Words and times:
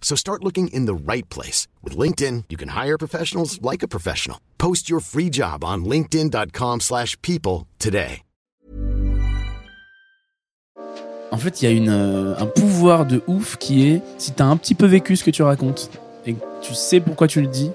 So 0.00 0.16
start 0.16 0.42
looking 0.42 0.68
in 0.68 0.86
the 0.86 0.94
right 0.94 1.28
place. 1.28 1.68
With 1.84 1.96
LinkedIn, 1.96 2.44
you 2.48 2.56
can 2.56 2.70
hire 2.70 2.96
professionals 2.96 3.60
like 3.60 3.82
a 3.82 3.88
professional. 3.88 4.38
Post 4.56 4.88
your 4.88 5.00
free 5.00 5.28
job 5.30 5.62
on 5.62 5.84
linkedin.com 5.84 6.80
slash 6.80 7.20
people 7.20 7.66
today. 7.78 8.22
En 11.30 11.36
fait, 11.36 11.60
il 11.60 11.64
y 11.66 11.68
a 11.68 11.70
une, 11.72 11.90
euh, 11.90 12.34
un 12.38 12.46
pouvoir 12.46 13.04
de 13.04 13.22
ouf 13.26 13.56
qui 13.58 13.86
est, 13.86 14.02
si 14.16 14.32
t'as 14.32 14.46
un 14.46 14.56
petit 14.56 14.74
peu 14.74 14.86
vécu 14.86 15.14
ce 15.14 15.22
que 15.22 15.30
tu 15.30 15.42
racontes, 15.42 15.90
et 16.24 16.32
que 16.32 16.40
tu 16.62 16.74
sais 16.74 17.00
pourquoi 17.00 17.28
tu 17.28 17.42
le 17.42 17.46
dis, 17.48 17.70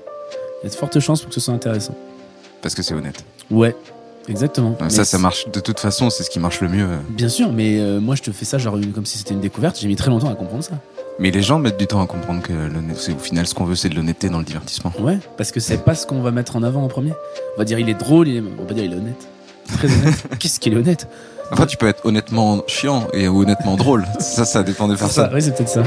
il 0.62 0.64
y 0.64 0.68
a 0.68 0.70
de 0.70 0.76
fortes 0.76 1.00
chances 1.00 1.22
pour 1.22 1.30
que 1.30 1.36
ce 1.36 1.40
soit 1.40 1.54
intéressant. 1.54 1.96
Parce 2.64 2.74
que 2.74 2.82
c'est 2.82 2.96
honnête. 2.96 3.24
Ouais, 3.52 3.76
exactement. 4.28 4.76
Ça, 4.90 5.02
Mais 5.02 5.06
ça 5.06 5.18
marche. 5.20 5.48
De 5.50 5.60
toute 5.60 5.80
façon, 5.80 6.10
c'est 6.10 6.24
ce 6.24 6.32
qui 6.32 6.40
marche 6.40 6.62
le 6.62 6.70
mieux. 6.70 6.88
Bien 7.10 7.30
sûr, 7.30 7.52
mais 7.54 7.80
euh, 7.80 8.00
moi 8.00 8.16
je 8.16 8.24
te 8.24 8.32
fais 8.32 8.46
ça 8.46 8.58
genre 8.58 8.78
comme 8.94 9.06
si 9.06 9.20
c'était 9.20 9.36
une 9.36 9.42
découverte. 9.42 9.78
J'ai 9.80 9.88
mis 9.88 9.96
très 9.96 10.10
longtemps 10.10 10.32
à 10.32 10.36
comprendre 10.36 10.64
ça. 10.64 10.80
Mais 11.20 11.32
les 11.32 11.42
gens 11.42 11.60
mettent 11.60 11.78
du 11.78 11.88
temps 11.88 12.02
à 12.02 12.08
comprendre 12.08 12.42
que 12.42 12.54
au 12.54 13.20
final 13.20 13.46
ce 13.46 13.54
qu'on 13.54 13.66
veut, 13.66 13.76
c'est 13.76 13.90
de 13.90 13.96
l'honnêteté 13.96 14.30
dans 14.30 14.40
le 14.40 14.44
divertissement. 14.44 14.92
Ouais, 15.00 15.20
parce 15.38 15.52
que 15.52 15.60
c'est 15.60 15.78
pas 15.78 15.96
ce 15.96 16.08
qu'on 16.08 16.22
va 16.22 16.32
mettre 16.32 16.56
en 16.56 16.64
avant 16.64 16.84
en 16.84 16.88
premier. 16.88 17.14
On 17.56 17.60
va 17.60 17.66
dire 17.66 17.78
il 17.80 17.88
est 17.90 17.94
drôle, 17.94 18.28
il 18.28 18.38
est... 18.38 18.42
on 18.42 18.62
va 18.62 18.68
pas 18.68 18.74
dire 18.74 18.84
il 18.86 18.94
est 18.94 18.98
honnête. 18.98 19.28
Très 19.78 19.88
honnête. 19.88 20.24
Qu'est-ce 20.40 20.60
qu'il 20.60 20.74
est 20.74 20.78
honnête? 20.78 21.08
Enfin, 21.52 21.66
tu 21.68 21.78
peux 21.78 21.88
être 21.88 22.06
honnêtement 22.06 22.64
chiant 22.68 23.08
et 23.14 23.28
honnêtement 23.28 23.76
drôle. 23.76 24.06
Ça, 24.20 24.44
ça 24.44 24.64
dépend 24.64 24.88
des 24.88 24.96
C'est 24.96 25.08
ça, 25.08 25.24
personnes. 25.24 25.34
ouais, 25.36 25.42
c'est 25.42 25.56
peut-être 25.56 25.70
ça. 25.70 25.84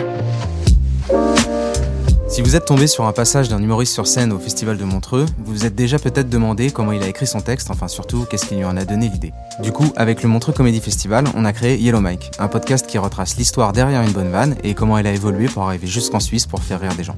Si 2.28 2.42
vous 2.42 2.56
êtes 2.56 2.64
tombé 2.64 2.88
sur 2.88 3.04
un 3.04 3.12
passage 3.12 3.48
d'un 3.48 3.62
humoriste 3.62 3.92
sur 3.92 4.08
scène 4.08 4.32
au 4.32 4.38
Festival 4.38 4.76
de 4.76 4.84
Montreux, 4.84 5.26
vous 5.38 5.52
vous 5.52 5.64
êtes 5.64 5.76
déjà 5.76 5.98
peut-être 5.98 6.28
demandé 6.28 6.72
comment 6.72 6.90
il 6.90 7.02
a 7.02 7.06
écrit 7.06 7.26
son 7.26 7.40
texte, 7.40 7.70
enfin 7.70 7.86
surtout 7.86 8.26
qu'est-ce 8.28 8.46
qui 8.46 8.56
lui 8.56 8.64
en 8.64 8.76
a 8.76 8.84
donné 8.84 9.08
l'idée. 9.08 9.32
Du 9.62 9.70
coup, 9.70 9.92
avec 9.94 10.24
le 10.24 10.28
Montreux 10.28 10.52
Comedy 10.52 10.80
Festival, 10.80 11.24
on 11.36 11.44
a 11.44 11.52
créé 11.52 11.78
Yellow 11.78 12.00
Mike, 12.00 12.32
un 12.40 12.48
podcast 12.48 12.86
qui 12.86 12.98
retrace 12.98 13.36
l'histoire 13.36 13.72
derrière 13.72 14.02
une 14.02 14.12
bonne 14.12 14.30
vanne 14.30 14.56
et 14.64 14.74
comment 14.74 14.98
elle 14.98 15.06
a 15.06 15.12
évolué 15.12 15.46
pour 15.46 15.62
arriver 15.62 15.86
jusqu'en 15.86 16.20
Suisse 16.20 16.46
pour 16.46 16.62
faire 16.62 16.80
rire 16.80 16.94
des 16.96 17.04
gens. 17.04 17.16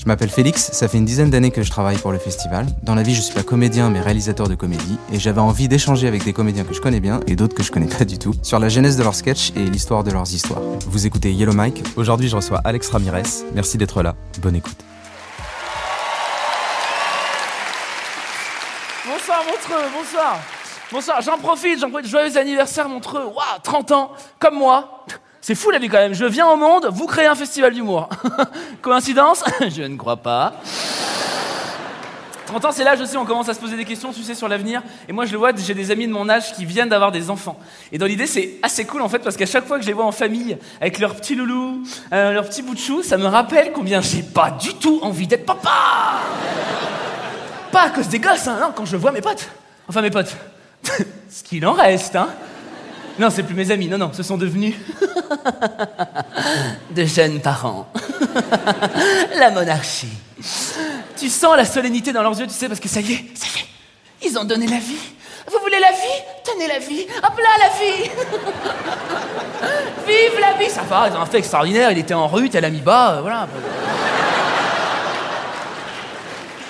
Je 0.00 0.06
m'appelle 0.06 0.30
Félix, 0.30 0.70
ça 0.72 0.88
fait 0.88 0.96
une 0.96 1.04
dizaine 1.04 1.28
d'années 1.28 1.50
que 1.50 1.62
je 1.62 1.68
travaille 1.68 1.98
pour 1.98 2.10
le 2.10 2.18
festival. 2.18 2.64
Dans 2.82 2.94
la 2.94 3.02
vie, 3.02 3.14
je 3.14 3.20
suis 3.20 3.34
pas 3.34 3.42
comédien 3.42 3.90
mais 3.90 4.00
réalisateur 4.00 4.48
de 4.48 4.54
comédie 4.54 4.96
et 5.12 5.18
j'avais 5.18 5.42
envie 5.42 5.68
d'échanger 5.68 6.08
avec 6.08 6.24
des 6.24 6.32
comédiens 6.32 6.64
que 6.64 6.72
je 6.72 6.80
connais 6.80 7.00
bien 7.00 7.20
et 7.26 7.36
d'autres 7.36 7.54
que 7.54 7.62
je 7.62 7.70
connais 7.70 7.86
pas 7.86 8.06
du 8.06 8.18
tout 8.18 8.32
sur 8.42 8.58
la 8.58 8.70
genèse 8.70 8.96
de 8.96 9.02
leurs 9.02 9.14
sketchs 9.14 9.52
et 9.56 9.64
l'histoire 9.66 10.02
de 10.02 10.10
leurs 10.10 10.32
histoires. 10.32 10.62
Vous 10.86 11.06
écoutez 11.06 11.34
Yellow 11.34 11.52
Mike, 11.52 11.84
aujourd'hui 11.96 12.30
je 12.30 12.36
reçois 12.36 12.62
Alex 12.64 12.88
Ramirez. 12.88 13.24
Merci 13.54 13.76
d'être 13.76 14.02
là, 14.02 14.14
bonne 14.40 14.56
écoute. 14.56 14.78
Bonsoir 19.06 19.44
Montreux, 19.44 19.86
bonsoir. 19.94 20.40
Bonsoir, 20.90 21.20
j'en 21.20 21.36
profite, 21.36 21.78
j'en 21.78 21.90
profite. 21.90 22.08
Joyeux 22.08 22.38
anniversaire 22.38 22.88
Montreux. 22.88 23.24
Waouh, 23.24 23.60
30 23.62 23.92
ans, 23.92 24.12
comme 24.38 24.54
moi. 24.54 25.04
C'est 25.40 25.54
fou 25.54 25.70
la 25.70 25.78
vie 25.78 25.88
quand 25.88 25.98
même. 25.98 26.14
Je 26.14 26.26
viens 26.26 26.48
au 26.48 26.56
monde, 26.56 26.88
vous 26.92 27.06
créez 27.06 27.26
un 27.26 27.34
festival 27.34 27.72
d'humour. 27.72 28.08
Coïncidence 28.82 29.42
Je 29.68 29.82
ne 29.82 29.96
crois 29.96 30.18
pas. 30.18 30.54
30 32.50 32.64
ans, 32.64 32.72
c'est 32.72 32.82
l'âge 32.82 33.00
aussi, 33.00 33.16
on 33.16 33.24
commence 33.24 33.48
à 33.48 33.54
se 33.54 33.60
poser 33.60 33.76
des 33.76 33.84
questions, 33.84 34.12
tu 34.12 34.22
sais, 34.22 34.34
sur 34.34 34.48
l'avenir. 34.48 34.82
Et 35.08 35.12
moi, 35.12 35.24
je 35.24 35.30
le 35.30 35.38
vois, 35.38 35.52
j'ai 35.56 35.72
des 35.72 35.92
amis 35.92 36.08
de 36.08 36.12
mon 36.12 36.28
âge 36.28 36.52
qui 36.52 36.64
viennent 36.64 36.88
d'avoir 36.88 37.12
des 37.12 37.30
enfants. 37.30 37.56
Et 37.92 37.98
dans 37.98 38.06
l'idée, 38.06 38.26
c'est 38.26 38.56
assez 38.62 38.84
cool 38.84 39.02
en 39.02 39.08
fait, 39.08 39.20
parce 39.20 39.36
qu'à 39.36 39.46
chaque 39.46 39.66
fois 39.66 39.76
que 39.76 39.82
je 39.82 39.86
les 39.86 39.92
vois 39.92 40.04
en 40.04 40.10
famille, 40.10 40.58
avec 40.80 40.98
leur 40.98 41.14
petit 41.14 41.36
loulou, 41.36 41.84
euh, 42.12 42.32
leur 42.32 42.48
petit 42.48 42.62
bout 42.62 42.74
de 42.74 42.80
chou, 42.80 43.04
ça 43.04 43.16
me 43.18 43.26
rappelle 43.26 43.70
combien 43.72 44.00
j'ai 44.00 44.24
pas 44.24 44.50
du 44.50 44.74
tout 44.74 44.98
envie 45.02 45.28
d'être 45.28 45.46
papa 45.46 45.70
Pas 47.70 47.82
à 47.82 47.90
cause 47.90 48.08
des 48.08 48.18
gosses, 48.18 48.48
hein, 48.48 48.58
non, 48.60 48.72
quand 48.74 48.84
je 48.84 48.96
vois 48.96 49.12
mes 49.12 49.20
potes. 49.20 49.48
Enfin, 49.88 50.02
mes 50.02 50.10
potes. 50.10 50.34
Ce 51.30 51.44
qu'il 51.44 51.64
en 51.64 51.72
reste, 51.72 52.16
hein. 52.16 52.30
Non, 53.18 53.28
c'est 53.30 53.42
plus 53.42 53.54
mes 53.54 53.70
amis, 53.70 53.88
non, 53.88 53.98
non, 53.98 54.10
ce 54.12 54.22
sont 54.22 54.36
devenus 54.36 54.74
de 56.90 57.04
jeunes 57.04 57.40
parents. 57.40 57.90
la 59.38 59.50
monarchie. 59.50 60.08
Tu 61.16 61.28
sens 61.28 61.56
la 61.56 61.64
solennité 61.64 62.12
dans 62.12 62.22
leurs 62.22 62.38
yeux, 62.38 62.46
tu 62.46 62.54
sais, 62.54 62.68
parce 62.68 62.80
que 62.80 62.88
ça 62.88 63.00
y 63.00 63.12
est, 63.12 63.24
ça 63.34 63.46
y 63.54 63.60
est, 63.60 64.28
ils 64.30 64.38
ont 64.38 64.44
donné 64.44 64.66
la 64.66 64.78
vie. 64.78 64.96
Vous 65.50 65.58
voulez 65.60 65.80
la 65.80 65.90
vie? 65.90 66.22
Tenez 66.44 66.68
la 66.68 66.78
vie. 66.78 67.06
Hop 67.22 67.38
là, 67.38 67.48
la 67.58 67.68
vie 67.78 68.10
Vive 70.06 70.40
la 70.40 70.52
vie 70.54 70.70
Ça 70.70 70.82
va, 70.82 71.08
ils 71.08 71.16
ont 71.16 71.20
un 71.20 71.26
fait 71.26 71.38
extraordinaire, 71.38 71.90
il 71.90 71.98
était 71.98 72.14
en 72.14 72.28
rue, 72.28 72.48
tel 72.48 72.64
ami 72.64 72.80
bas, 72.80 73.16
euh, 73.16 73.20
voilà. 73.20 73.48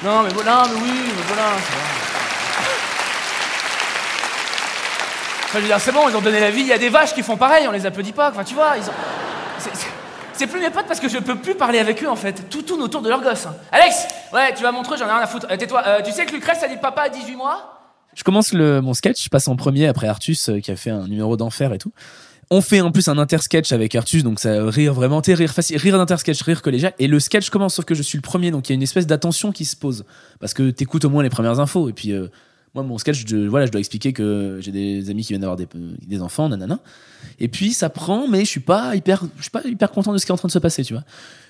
Non, 0.03 0.23
mais 0.23 0.31
voilà, 0.31 0.65
mais 0.73 0.81
oui, 0.81 0.99
mais 1.15 1.23
voilà. 1.27 1.43
ça 1.43 1.77
va. 1.77 1.90
Enfin, 5.53 5.61
dire, 5.61 5.81
c'est 5.81 5.93
bon, 5.93 6.09
ils 6.09 6.17
ont 6.17 6.21
donné 6.21 6.39
la 6.41 6.51
vie. 6.51 6.61
Il 6.61 6.67
y 6.69 6.73
a 6.73 6.79
des 6.79 6.89
vaches 6.91 7.13
qui 7.15 7.23
font 7.23 7.37
pareil, 7.37 7.67
on 7.69 7.73
les 7.73 7.85
applaudit 7.87 8.13
pas. 8.13 8.31
Enfin, 8.31 8.45
tu 8.45 8.55
vois, 8.55 8.75
ils 8.77 8.85
ont. 8.85 8.93
c'est- 10.35 10.47
plus 10.47 10.61
mes 10.61 10.71
potes 10.71 10.87
parce 10.87 11.01
que 11.01 11.09
je 11.09 11.19
peux 11.19 11.35
plus 11.37 11.55
parler 11.55 11.79
avec 11.81 12.03
eux 12.03 12.09
en 12.09 12.17
fait. 12.17 12.49
Tout 12.49 12.63
tourne 12.63 12.81
autour 12.81 13.03
de 13.03 13.11
leur 13.11 13.21
gosse. 13.23 13.45
hein. 13.47 13.55
Alex 13.73 14.07
Ouais, 14.33 14.55
tu 14.55 14.63
vas 14.63 14.73
montrer, 14.73 14.97
j'en 14.97 15.05
ai 15.07 15.11
rien 15.11 15.19
à 15.21 15.27
foutre. 15.27 15.47
Euh, 15.51 15.57
Tais-toi. 15.59 15.83
Euh, 15.87 16.01
tu 16.03 16.13
sais 16.13 16.25
que 16.25 16.33
Lucrèce 16.33 16.63
a 16.63 16.69
dit 16.69 16.79
papa 16.79 17.03
à 17.03 17.09
18 17.11 17.37
mois? 17.37 17.79
Je 18.15 18.25
commence 18.25 18.55
mon 18.55 18.95
sketch, 18.95 19.23
je 19.25 19.29
passe 19.29 19.49
en 19.49 19.57
premier 19.57 19.87
après 19.87 20.09
Artus 20.09 20.49
euh, 20.49 20.61
qui 20.61 20.71
a 20.71 20.77
fait 20.77 20.89
un 20.91 21.07
numéro 21.09 21.37
d'enfer 21.37 21.75
et 21.75 21.79
tout. 21.79 21.93
On 22.51 22.63
fait 22.63 22.81
en 22.81 22.91
plus 22.91 23.07
un 23.09 23.19
intersketch 23.19 23.71
avec 23.73 23.95
Artus, 23.95 24.25
donc 24.25 24.41
ça 24.41 24.65
rire 24.65 24.95
vraiment, 24.95 25.21
t'es 25.21 25.35
rire 25.35 25.53
facile, 25.53 25.77
rire 25.77 25.99
d'intersketch, 25.99 26.41
rire 26.43 26.63
collégial. 26.63 26.95
Et 26.99 27.07
le 27.07 27.21
sketch 27.21 27.51
commence, 27.51 27.75
sauf 27.75 27.85
que 27.85 27.95
je 27.95 28.03
suis 28.03 28.17
le 28.17 28.23
premier, 28.23 28.51
donc 28.51 28.69
il 28.69 28.73
y 28.73 28.75
a 28.75 28.77
une 28.77 28.83
espèce 28.83 29.07
d'attention 29.07 29.53
qui 29.53 29.67
se 29.67 29.77
pose. 29.77 30.05
Parce 30.41 30.55
que 30.55 30.71
t'écoutes 30.71 31.05
au 31.05 31.11
moins 31.11 31.23
les 31.23 31.29
premières 31.31 31.61
infos. 31.61 31.89
Et 31.91 31.93
puis, 31.93 32.13
moi, 32.75 32.85
mon 32.85 32.99
sketch, 32.99 33.25
je, 33.27 33.49
voilà, 33.49 33.67
je 33.67 33.73
dois 33.73 33.81
expliquer 33.81 34.13
que 34.13 34.59
j'ai 34.61 34.71
des 34.71 35.11
amis 35.11 35.23
qui 35.23 35.29
viennent 35.29 35.41
d'avoir 35.41 35.59
des, 35.59 36.23
enfants, 36.23 36.49
nanana. 36.49 36.79
Et 37.41 37.49
puis, 37.49 37.73
ça 37.73 37.91
prend, 37.91 38.29
mais 38.29 38.41
je 38.41 38.51
suis 38.51 38.61
pas 38.61 38.95
hyper, 38.95 39.23
suis 39.41 39.51
pas 39.51 39.63
hyper 39.65 39.91
content 39.91 40.13
de 40.13 40.19
ce 40.19 40.27
qui 40.27 40.31
est 40.31 40.35
en 40.35 40.39
train 40.39 40.49
de 40.49 40.53
se 40.53 40.59
passer, 40.59 40.85
tu 40.85 40.93
vois. 40.93 41.03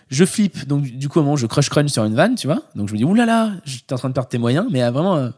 Je 0.08 0.24
flippe, 0.24 0.66
donc 0.66 0.82
du 0.82 1.08
coup, 1.08 1.18
à 1.18 1.22
un 1.22 1.24
moment, 1.24 1.36
je 1.36 1.46
crush 1.46 1.68
crunch 1.68 1.90
sur 1.90 2.04
une 2.04 2.14
vanne, 2.14 2.34
tu 2.34 2.46
vois. 2.46 2.62
Donc 2.74 2.88
je 2.88 2.94
me 2.94 2.98
dis, 2.98 3.04
oulala, 3.04 3.52
j'étais 3.64 3.92
en 3.92 3.98
train 3.98 4.08
de 4.08 4.14
perdre 4.14 4.28
tes 4.28 4.38
moyens, 4.38 4.66
mais 4.70 4.82
euh, 4.82 4.90
vraiment. 4.90 5.16
euh, 5.16 5.28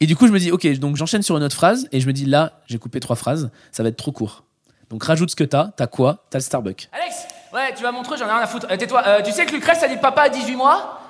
et 0.00 0.06
du 0.06 0.16
coup, 0.16 0.26
je 0.26 0.32
me 0.32 0.38
dis, 0.38 0.50
ok, 0.50 0.66
donc 0.78 0.96
j'enchaîne 0.96 1.22
sur 1.22 1.36
une 1.36 1.42
autre 1.42 1.54
phrase, 1.54 1.88
et 1.92 2.00
je 2.00 2.06
me 2.06 2.12
dis, 2.12 2.26
là, 2.26 2.60
j'ai 2.66 2.78
coupé 2.78 3.00
trois 3.00 3.16
phrases, 3.16 3.50
ça 3.72 3.82
va 3.82 3.88
être 3.88 3.96
trop 3.96 4.12
court. 4.12 4.44
Donc 4.90 5.02
rajoute 5.04 5.30
ce 5.30 5.36
que 5.36 5.44
t'as, 5.44 5.68
t'as 5.76 5.86
quoi? 5.86 6.26
T'as 6.30 6.38
le 6.38 6.42
Starbucks. 6.42 6.88
Alex 6.92 7.16
Ouais, 7.54 7.72
tu 7.74 7.82
vas 7.82 7.92
montrer, 7.92 8.18
j'en 8.18 8.26
ai 8.26 8.32
rien 8.32 8.40
à 8.40 8.46
foutre. 8.46 8.66
Euh, 8.70 8.76
Tais-toi. 8.76 9.22
Tu 9.24 9.32
sais 9.32 9.46
que 9.46 9.52
Lucrèce 9.52 9.82
a 9.82 9.88
dit 9.88 9.96
papa 9.96 10.22
à 10.22 10.28
18 10.28 10.56
mois? 10.56 11.00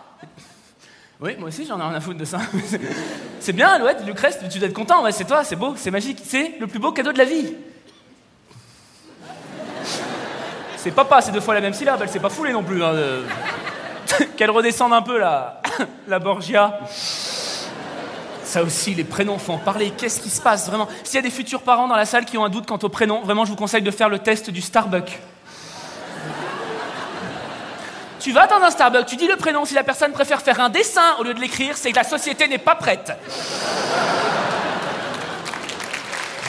Oui, 1.21 1.35
moi 1.39 1.49
aussi 1.49 1.65
j'en 1.67 1.79
ai 1.79 1.83
rien 1.83 1.95
à 1.95 2.01
foutre 2.01 2.19
de 2.19 2.25
ça. 2.25 2.39
C'est- 3.41 3.53
bien, 3.53 3.69
Alouette, 3.69 4.05
Lucrèce, 4.07 4.39
tu 4.51 4.59
dois 4.59 4.69
être 4.69 4.75
content, 4.75 5.03
c'est 5.13 5.25
toi, 5.25 5.45
c'est 5.45 5.57
beau, 5.57 5.75
c'est 5.77 5.91
magique. 5.91 6.19
C'est 6.25 6.55
le 6.59 6.67
plus 6.67 6.79
beau 6.79 6.93
cadeau 6.93 7.13
de 7.13 7.19
la 7.19 7.25
vie. 7.25 7.55
C'est 10.77 10.91
papa, 10.91 11.21
c'est 11.21 11.33
deux 11.33 11.41
fois 11.41 11.55
la 11.55 11.61
même 11.61 11.75
syllabe, 11.75 12.01
elle 12.03 12.09
s'est 12.09 12.21
pas 12.21 12.29
foulée 12.29 12.53
non 12.53 12.63
plus. 12.63 12.83
hein. 12.85 12.93
Qu'elle 14.37 14.51
redescende 14.51 14.93
un 14.93 15.03
peu 15.03 15.19
la, 15.19 15.61
la 16.09 16.19
Borgia. 16.19 16.79
Ça 18.45 18.63
aussi, 18.63 18.95
les 18.95 19.05
prénoms, 19.05 19.39
en 19.49 19.59
parler. 19.59 19.91
Qu'est-ce 19.97 20.21
qui 20.21 20.31
se 20.31 20.41
passe 20.41 20.69
vraiment? 20.69 20.87
S'il 21.03 21.17
y 21.17 21.19
a 21.19 21.23
des 21.23 21.31
futurs 21.31 21.63
parents 21.63 21.89
dans 21.89 21.97
la 21.97 22.05
salle 22.05 22.25
qui 22.25 22.39
ont 22.39 22.45
un 22.45 22.49
doute 22.49 22.67
quant 22.67 22.79
au 22.83 22.89
prénom, 22.89 23.21
vraiment, 23.23 23.45
je 23.45 23.51
vous 23.51 23.57
conseille 23.57 23.83
de 23.83 23.91
faire 23.91 24.09
le 24.09 24.19
test 24.21 24.51
du 24.51 24.61
Starbucks. 24.61 25.19
Tu 28.27 28.33
vas 28.33 28.49
dans 28.49 28.57
un 28.57 28.73
Starbucks, 28.73 29.07
tu 29.07 29.15
dis 29.15 29.29
le 29.29 29.37
prénom. 29.37 29.65
Si 29.65 29.73
la 29.73 29.85
personne 29.85 30.11
préfère 30.11 30.43
faire 30.43 30.59
un 30.59 30.69
dessin 30.69 31.15
au 31.21 31.23
lieu 31.23 31.33
de 31.33 31.39
l'écrire, 31.39 31.77
c'est 31.77 31.93
que 31.93 31.97
la 31.97 32.03
société 32.03 32.49
n'est 32.49 32.59
pas 32.59 32.75
prête. 32.75 33.13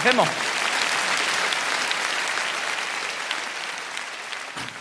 Vraiment. 0.02 0.26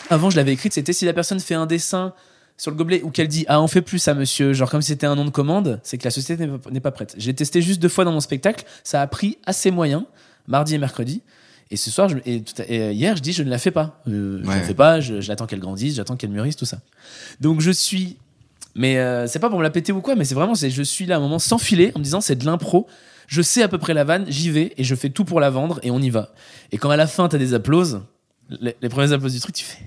Avant, 0.08 0.30
je 0.30 0.36
l'avais 0.36 0.54
écrite, 0.54 0.72
c'était 0.72 0.94
si 0.94 1.04
la 1.04 1.12
personne 1.12 1.38
fait 1.38 1.52
un 1.52 1.66
dessin 1.66 2.14
sur 2.56 2.70
le 2.70 2.78
gobelet 2.78 3.02
ou 3.02 3.10
qu'elle 3.10 3.28
dit 3.28 3.44
ah 3.46 3.60
on 3.60 3.68
fait 3.68 3.82
plus 3.82 3.98
ça 3.98 4.14
monsieur 4.14 4.54
genre 4.54 4.70
comme 4.70 4.80
si 4.80 4.88
c'était 4.88 5.06
un 5.06 5.16
nom 5.16 5.26
de 5.26 5.30
commande 5.30 5.78
c'est 5.82 5.98
que 5.98 6.04
la 6.04 6.10
société 6.10 6.48
n'est 6.70 6.80
pas, 6.80 6.90
prête 6.90 7.14
j'ai 7.18 7.34
testé 7.34 7.60
juste 7.60 7.82
deux 7.82 7.90
fois 7.90 8.06
dans 8.06 8.12
mon 8.12 8.20
spectacle 8.20 8.64
ça 8.82 9.02
a 9.02 9.06
pris 9.06 9.36
assez 9.44 9.70
moyen 9.70 10.06
mardi 10.46 10.74
et 10.74 10.78
mercredi 10.78 11.20
et 11.70 11.76
ce 11.76 11.90
soir 11.90 12.08
je- 12.08 12.18
et, 12.26 12.42
et, 12.68 12.80
euh, 12.80 12.92
hier 12.92 13.16
je 13.16 13.22
dis 13.22 13.32
je 13.32 13.42
ne 13.42 13.50
la 13.50 13.58
fais 13.58 13.70
pas. 13.70 14.00
Euh, 14.08 14.38
je 14.42 14.48
ne 14.48 14.54
la 14.54 14.62
fais 14.62 14.74
pas 14.74 15.00
je- 15.00 15.20
j'attends 15.20 15.46
qu'elle 15.46 15.60
grandisse 15.60 15.94
j'attends 15.96 16.16
qu'elle 16.16 16.30
mûrisse 16.30 16.56
tout 16.56 16.64
ça. 16.66 16.78
Donc 17.40 17.60
je 17.60 17.70
suis 17.70 18.16
mais 18.74 18.98
euh, 18.98 19.26
c'est 19.26 19.38
pas 19.38 19.48
pour 19.48 19.58
me 19.58 19.62
la 19.64 19.70
péter 19.70 19.92
ou 19.92 20.00
quoi 20.00 20.14
mais 20.16 20.24
c'est 20.24 20.34
vraiment 20.34 20.54
c'est 20.54 20.70
je 20.70 20.82
suis 20.82 21.06
là 21.06 21.14
à 21.16 21.18
un 21.18 21.20
moment 21.20 21.38
sans 21.38 21.58
filet 21.58 21.92
en 21.94 21.98
me 21.98 22.04
disant 22.04 22.20
c'est 22.20 22.36
de 22.36 22.44
l'impro. 22.44 22.86
Je 23.28 23.42
sais 23.42 23.62
à 23.62 23.68
peu 23.68 23.78
près 23.78 23.94
la 23.94 24.04
vanne 24.04 24.24
j'y 24.28 24.50
vais 24.50 24.72
et 24.76 24.84
je 24.84 24.94
fais 24.94 25.10
tout 25.10 25.24
pour 25.24 25.40
la 25.40 25.50
vendre 25.50 25.80
et 25.82 25.90
on 25.90 25.98
y 26.00 26.10
va. 26.10 26.32
Et 26.72 26.78
quand 26.78 26.90
à 26.90 26.96
la 26.96 27.06
fin 27.08 27.28
t'as 27.28 27.38
des 27.38 27.54
applauses 27.54 28.02
les, 28.48 28.76
les 28.80 28.88
premiers 28.88 29.12
applauses 29.12 29.32
du 29.34 29.40
truc 29.40 29.54
tu 29.56 29.64
fais 29.64 29.78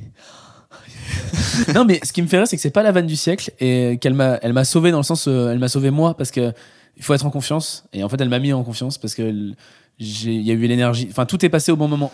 non 1.74 1.86
mais 1.86 2.00
ce 2.04 2.12
qui 2.14 2.22
me 2.22 2.28
fait 2.28 2.38
rire 2.38 2.48
c'est 2.48 2.56
que 2.56 2.62
c'est 2.62 2.70
pas 2.70 2.84
la 2.84 2.92
vanne 2.92 3.08
du 3.08 3.16
siècle 3.16 3.52
et 3.60 3.98
qu'elle 4.02 4.14
m'a 4.14 4.38
elle 4.42 4.54
m'a 4.54 4.64
sauvé 4.66 4.92
dans 4.92 4.98
le 4.98 5.04
sens 5.04 5.28
euh, 5.28 5.52
elle 5.52 5.60
m'a 5.60 5.68
sauvé 5.70 5.90
moi 5.92 6.16
parce 6.18 6.32
que 6.32 6.52
il 6.98 7.04
faut 7.04 7.14
être 7.14 7.26
en 7.26 7.30
confiance 7.30 7.86
et 7.94 8.04
en 8.04 8.10
fait 8.10 8.20
elle 8.20 8.30
m'a 8.30 8.40
mis 8.40 8.52
en 8.54 8.64
confiance 8.64 8.98
parce 8.98 9.16
que 9.16 9.54
il 10.00 10.42
y 10.42 10.52
a 10.52 10.54
eu 10.54 10.66
l'énergie 10.68 11.08
enfin 11.12 11.26
tout 11.26 11.44
est 11.46 11.50
passé 11.50 11.72
au 11.72 11.76
bon 11.76 11.88
moment 11.88 12.12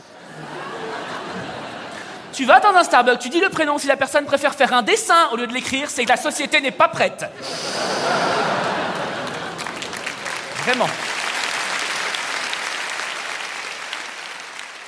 Tu 2.34 2.44
vas 2.46 2.60
dans 2.60 2.74
un 2.76 2.84
Starbucks, 2.84 3.20
tu 3.20 3.30
dis 3.30 3.40
le 3.40 3.50
prénom, 3.50 3.78
si 3.78 3.88
la 3.88 3.96
personne 3.96 4.26
préfère 4.26 4.56
faire 4.56 4.74
un 4.74 4.84
dessin 4.84 5.30
au 5.32 5.38
lieu 5.38 5.48
de 5.48 5.54
l'écrire, 5.54 5.90
c'est 5.90 6.04
que 6.04 6.10
la 6.10 6.18
société 6.18 6.60
n'est 6.60 6.72
pas 6.72 6.90
prête. 6.90 7.26
Vraiment. 10.66 10.88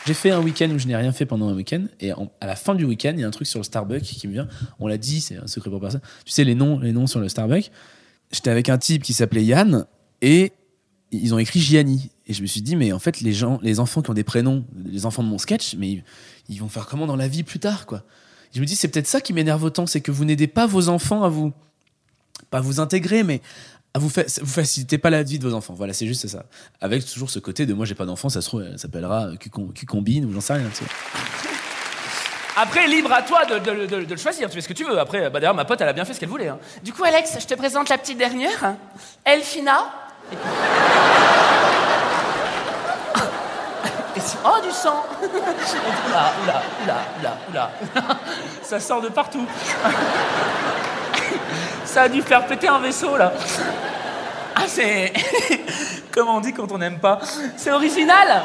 J'ai 0.05 0.13
fait 0.13 0.31
un 0.31 0.39
week-end 0.41 0.69
où 0.73 0.79
je 0.79 0.87
n'ai 0.87 0.95
rien 0.95 1.11
fait 1.11 1.25
pendant 1.25 1.47
un 1.49 1.53
week-end 1.53 1.83
et 1.99 2.13
en- 2.13 2.29
à 2.39 2.47
la 2.47 2.55
fin 2.55 2.75
du 2.75 2.85
week-end, 2.85 3.11
il 3.13 3.19
y 3.21 3.23
a 3.23 3.27
un 3.27 3.31
truc 3.31 3.45
sur 3.47 3.59
le 3.59 3.63
Starbucks 3.63 4.01
qui 4.03 4.27
me 4.27 4.33
vient. 4.33 4.47
On 4.79 4.87
l'a 4.87 4.97
dit, 4.97 5.19
c'est 5.21 5.37
un 5.37 5.47
secret 5.47 5.69
pour 5.69 5.79
personne. 5.81 6.01
Tu 6.25 6.31
sais 6.31 6.43
les 6.45 6.55
noms, 6.55 6.79
les 6.79 6.93
noms 6.93 7.07
sur 7.07 7.19
le 7.19 7.27
Starbucks. 7.29 7.71
J'étais 8.31 8.49
avec 8.49 8.69
un 8.69 8.77
type 8.77 9.03
qui 9.03 9.13
s'appelait 9.13 9.43
Yann 9.43 9.85
et 10.21 10.51
ils 11.11 11.33
ont 11.33 11.39
écrit 11.39 11.59
Gianni 11.59 12.11
et 12.27 12.33
je 12.33 12.41
me 12.41 12.47
suis 12.47 12.61
dit 12.61 12.75
mais 12.75 12.91
en 12.91 12.99
fait 12.99 13.21
les 13.21 13.33
gens, 13.33 13.59
les 13.61 13.79
enfants 13.79 14.01
qui 14.01 14.09
ont 14.09 14.13
des 14.13 14.23
prénoms, 14.23 14.65
les 14.85 15.05
enfants 15.05 15.23
de 15.23 15.29
mon 15.29 15.37
sketch, 15.37 15.75
mais 15.77 15.89
ils, 15.91 16.03
ils 16.49 16.59
vont 16.59 16.69
faire 16.69 16.85
comment 16.87 17.05
dans 17.07 17.15
la 17.15 17.27
vie 17.27 17.43
plus 17.43 17.59
tard 17.59 17.85
quoi? 17.85 18.03
Je 18.53 18.59
me 18.61 18.65
dis 18.65 18.75
c'est 18.75 18.87
peut-être 18.89 19.07
ça 19.07 19.21
qui 19.21 19.33
m'énerve 19.33 19.63
autant, 19.63 19.85
c'est 19.85 20.01
que 20.01 20.11
vous 20.11 20.25
n'aidez 20.25 20.47
pas 20.47 20.65
vos 20.67 20.89
enfants 20.89 21.23
à 21.23 21.29
vous 21.29 21.53
pas 22.49 22.57
à 22.59 22.61
vous 22.61 22.79
intégrer 22.79 23.23
mais 23.23 23.41
à 23.93 23.99
vous, 23.99 24.09
fa- 24.09 24.23
vous 24.41 24.45
facilitez 24.51 24.97
pas 24.97 25.09
la 25.09 25.23
vie 25.23 25.39
de 25.39 25.47
vos 25.47 25.55
enfants. 25.55 25.73
Voilà, 25.73 25.91
c'est 25.93 26.05
juste 26.05 26.27
ça. 26.27 26.45
Avec 26.81 27.03
toujours 27.05 27.29
ce 27.29 27.39
côté 27.39 27.65
de 27.65 27.73
moi 27.73 27.85
j'ai 27.85 27.95
pas 27.95 28.05
d'enfant, 28.05 28.29
ça 28.29 28.41
se 28.41 28.47
trouve 28.47 28.63
elle 28.63 28.77
s'appellera 28.77 29.29
Cucom- 29.39 29.71
Cucombine 29.73 30.25
ou 30.25 30.33
j'en 30.33 30.41
sais 30.41 30.53
rien. 30.53 30.69
tu 30.69 30.83
sais. 30.83 30.91
Après, 32.59 32.87
libre 32.87 33.11
à 33.13 33.21
toi 33.21 33.45
de, 33.45 33.59
de- 33.59 33.85
de- 33.85 34.05
de 34.05 34.09
le 34.15 34.17
choisir, 34.19 34.49
tu 34.49 34.55
fais 34.55 34.61
ce 34.61 34.67
que 34.67 34.73
tu 34.73 34.83
veux. 34.83 34.97
Après, 34.99 35.29
bah, 35.29 35.39
d'ailleurs, 35.39 35.53
ma 35.53 35.63
pote, 35.63 35.79
elle 35.79 35.89
a 35.89 35.93
bien 35.93 36.05
fait 36.05 36.15
ce 36.15 36.19
qu'elle 36.19 36.29
voulait. 36.29 36.47
hein. 36.47 36.57
Du 36.83 36.91
coup, 36.91 37.03
Alex, 37.03 37.37
je 37.39 37.45
te 37.45 37.53
présente 37.53 37.87
la 37.89 37.99
petite 37.99 38.17
dernière. 38.17 38.75
Elfina. 39.23 39.77
Oh, 44.43 44.59
du 44.63 44.71
sang 44.71 45.03
Oula, 45.21 46.31
oula, 46.43 46.61
oula, 46.83 46.97
oula, 47.19 47.37
oula. 47.49 47.71
Ça 48.61 48.79
sort 48.79 49.01
de 49.01 49.09
partout. 49.09 49.45
Ça 51.85 52.03
a 52.03 52.09
dû 52.09 52.21
faire 52.21 52.45
péter 52.45 52.67
un 52.67 52.79
vaisseau, 52.79 53.17
là. 53.17 53.33
Ah, 54.55 54.65
c'est... 54.67 55.13
Comment 56.11 56.37
on 56.37 56.41
dit 56.41 56.53
quand 56.53 56.71
on 56.71 56.77
n'aime 56.77 56.99
pas 56.99 57.19
C'est 57.55 57.71
original 57.71 58.43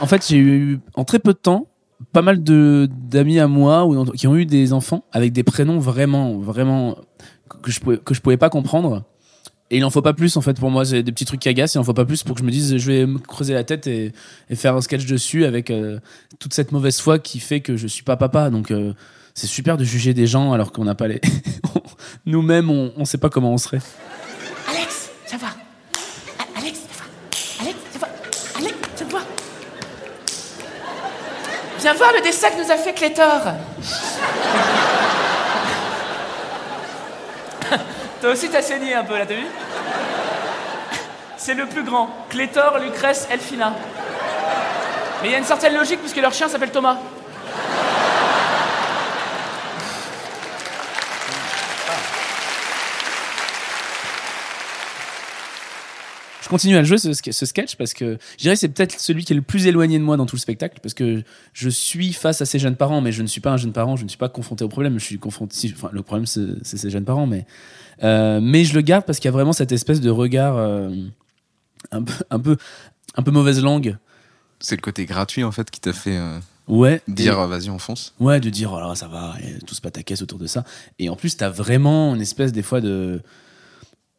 En 0.00 0.06
fait, 0.06 0.26
j'ai 0.26 0.36
eu 0.36 0.80
en 0.94 1.04
très 1.04 1.18
peu 1.18 1.32
de 1.32 1.38
temps 1.38 1.66
pas 2.12 2.22
mal 2.22 2.42
d'amis 2.42 3.40
à 3.40 3.48
moi 3.48 3.86
ou 3.86 4.04
qui 4.12 4.26
ont 4.26 4.36
eu 4.36 4.46
des 4.46 4.72
enfants 4.72 5.04
avec 5.12 5.32
des 5.32 5.42
prénoms 5.42 5.78
vraiment 5.78 6.38
vraiment 6.38 6.96
que 7.62 7.70
je 7.70 7.80
pouvais 7.80 7.98
que 7.98 8.12
je 8.12 8.20
pouvais 8.20 8.36
pas 8.36 8.50
comprendre. 8.50 9.04
Et 9.70 9.78
il 9.78 9.84
en 9.84 9.90
faut 9.90 10.02
pas 10.02 10.12
plus 10.12 10.36
en 10.36 10.40
fait 10.42 10.58
pour 10.60 10.70
moi, 10.70 10.84
c'est 10.84 11.02
des 11.02 11.10
petits 11.10 11.24
trucs 11.24 11.40
qui 11.40 11.48
agacent, 11.48 11.74
il 11.74 11.78
en 11.78 11.84
faut 11.84 11.94
pas 11.94 12.04
plus 12.04 12.22
pour 12.22 12.34
que 12.34 12.40
je 12.40 12.44
me 12.46 12.50
dise 12.50 12.76
je 12.76 12.92
vais 12.92 13.06
me 13.06 13.18
creuser 13.18 13.54
la 13.54 13.64
tête 13.64 13.86
et, 13.86 14.12
faire 14.54 14.76
un 14.76 14.80
sketch 14.82 15.06
dessus 15.06 15.44
avec 15.46 15.70
euh, 15.70 15.98
toute 16.38 16.52
cette 16.54 16.70
mauvaise 16.70 17.00
foi 17.00 17.18
qui 17.18 17.40
fait 17.40 17.60
que 17.60 17.76
je 17.76 17.86
suis 17.86 18.02
pas 18.02 18.16
papa. 18.16 18.50
Donc 18.50 18.70
euh, 18.70 18.92
c'est 19.34 19.46
super 19.46 19.76
de 19.78 19.84
juger 19.84 20.12
des 20.14 20.26
gens 20.26 20.52
alors 20.52 20.70
qu'on 20.70 20.84
n'a 20.84 20.94
pas 20.94 21.08
les 21.08 21.20
nous-mêmes 22.26 22.70
on, 22.70 22.92
on 22.96 23.04
sait 23.04 23.18
pas 23.18 23.30
comment 23.30 23.52
on 23.52 23.58
serait. 23.58 23.80
Alex, 24.68 25.10
viens 25.28 25.38
voir. 25.38 25.56
A- 26.38 26.60
Alex, 26.60 26.78
viens 26.80 26.96
voir. 26.96 27.08
Alex, 27.62 27.78
viens 27.90 27.98
voir. 27.98 28.10
Alex, 28.58 28.74
viens 28.96 29.08
voir. 29.08 29.22
Viens 31.80 31.94
voir 31.94 32.12
le 32.14 32.22
dessin 32.22 32.48
que 32.50 32.62
nous 32.64 32.70
a 32.70 32.76
fait 32.76 32.92
Clétor. 32.94 33.54
Toi 38.24 38.32
aussi, 38.32 38.48
t'as 38.48 38.62
saigné 38.62 38.94
un 38.94 39.04
peu, 39.04 39.18
là, 39.18 39.26
t'as 39.26 39.34
vu 39.34 39.44
C'est 41.36 41.52
le 41.52 41.66
plus 41.66 41.82
grand. 41.82 42.08
Clétor, 42.30 42.78
Lucrèce, 42.78 43.28
Elfina. 43.30 43.74
Mais 45.20 45.28
il 45.28 45.32
y 45.32 45.34
a 45.34 45.38
une 45.38 45.44
certaine 45.44 45.74
logique 45.74 46.00
puisque 46.00 46.16
leur 46.16 46.32
chien 46.32 46.48
s'appelle 46.48 46.70
Thomas. 46.70 46.96
Continue 56.54 56.76
à 56.76 56.80
le 56.80 56.84
jouer 56.86 56.98
ce, 56.98 57.08
ske- 57.10 57.32
ce 57.32 57.46
sketch 57.46 57.76
parce 57.76 57.92
que 57.94 58.18
je 58.38 58.42
dirais 58.42 58.54
que 58.54 58.60
c'est 58.60 58.68
peut-être 58.68 58.98
celui 59.00 59.24
qui 59.24 59.32
est 59.32 59.36
le 59.36 59.42
plus 59.42 59.66
éloigné 59.66 59.98
de 59.98 60.04
moi 60.04 60.16
dans 60.16 60.26
tout 60.26 60.36
le 60.36 60.40
spectacle 60.40 60.78
parce 60.82 60.94
que 60.94 61.22
je 61.52 61.68
suis 61.68 62.12
face 62.12 62.40
à 62.40 62.46
ces 62.46 62.58
jeunes 62.58 62.76
parents 62.76 63.00
mais 63.00 63.12
je 63.12 63.22
ne 63.22 63.26
suis 63.26 63.40
pas 63.40 63.50
un 63.50 63.56
jeune 63.56 63.72
parent, 63.72 63.96
je 63.96 64.04
ne 64.04 64.08
suis 64.08 64.18
pas 64.18 64.28
confronté 64.28 64.62
au 64.64 64.68
problème, 64.68 64.98
je 65.00 65.04
suis 65.04 65.18
confronté 65.18 65.56
si- 65.56 65.72
enfin 65.76 65.90
le 65.92 66.02
problème 66.02 66.26
c'est 66.26 66.64
ces 66.64 66.90
jeunes 66.90 67.04
parents 67.04 67.26
mais 67.26 67.46
euh, 68.02 68.40
mais 68.42 68.64
je 68.64 68.74
le 68.74 68.80
garde 68.80 69.04
parce 69.04 69.18
qu'il 69.18 69.26
y 69.26 69.30
a 69.30 69.32
vraiment 69.32 69.52
cette 69.52 69.72
espèce 69.72 70.00
de 70.00 70.10
regard 70.10 70.56
euh, 70.56 70.90
un 71.90 72.02
peu 72.02 72.12
un 72.30 72.40
peu 72.40 72.56
un 73.16 73.22
peu 73.22 73.30
mauvaise 73.30 73.62
langue. 73.62 73.96
C'est 74.60 74.76
le 74.76 74.80
côté 74.82 75.04
gratuit 75.06 75.44
en 75.44 75.52
fait 75.52 75.70
qui 75.70 75.80
t'a 75.80 75.92
fait 75.92 76.16
euh, 76.16 76.38
Ouais, 76.66 77.02
dire 77.08 77.46
vas-y 77.46 77.68
on 77.70 77.78
fonce. 77.78 78.14
Ouais, 78.20 78.40
de 78.40 78.48
dire, 78.48 78.72
oh 78.72 78.80
là, 78.80 78.94
ça 78.94 79.06
va, 79.06 79.34
et 79.44 79.58
tous 79.66 79.80
pataquès 79.80 80.22
autour 80.22 80.38
de 80.38 80.46
ça. 80.46 80.64
Et 80.98 81.10
en 81.10 81.16
plus, 81.16 81.36
t'as 81.36 81.50
vraiment 81.50 82.14
une 82.14 82.22
espèce, 82.22 82.52
des 82.52 82.62
fois, 82.62 82.80
de, 82.80 83.20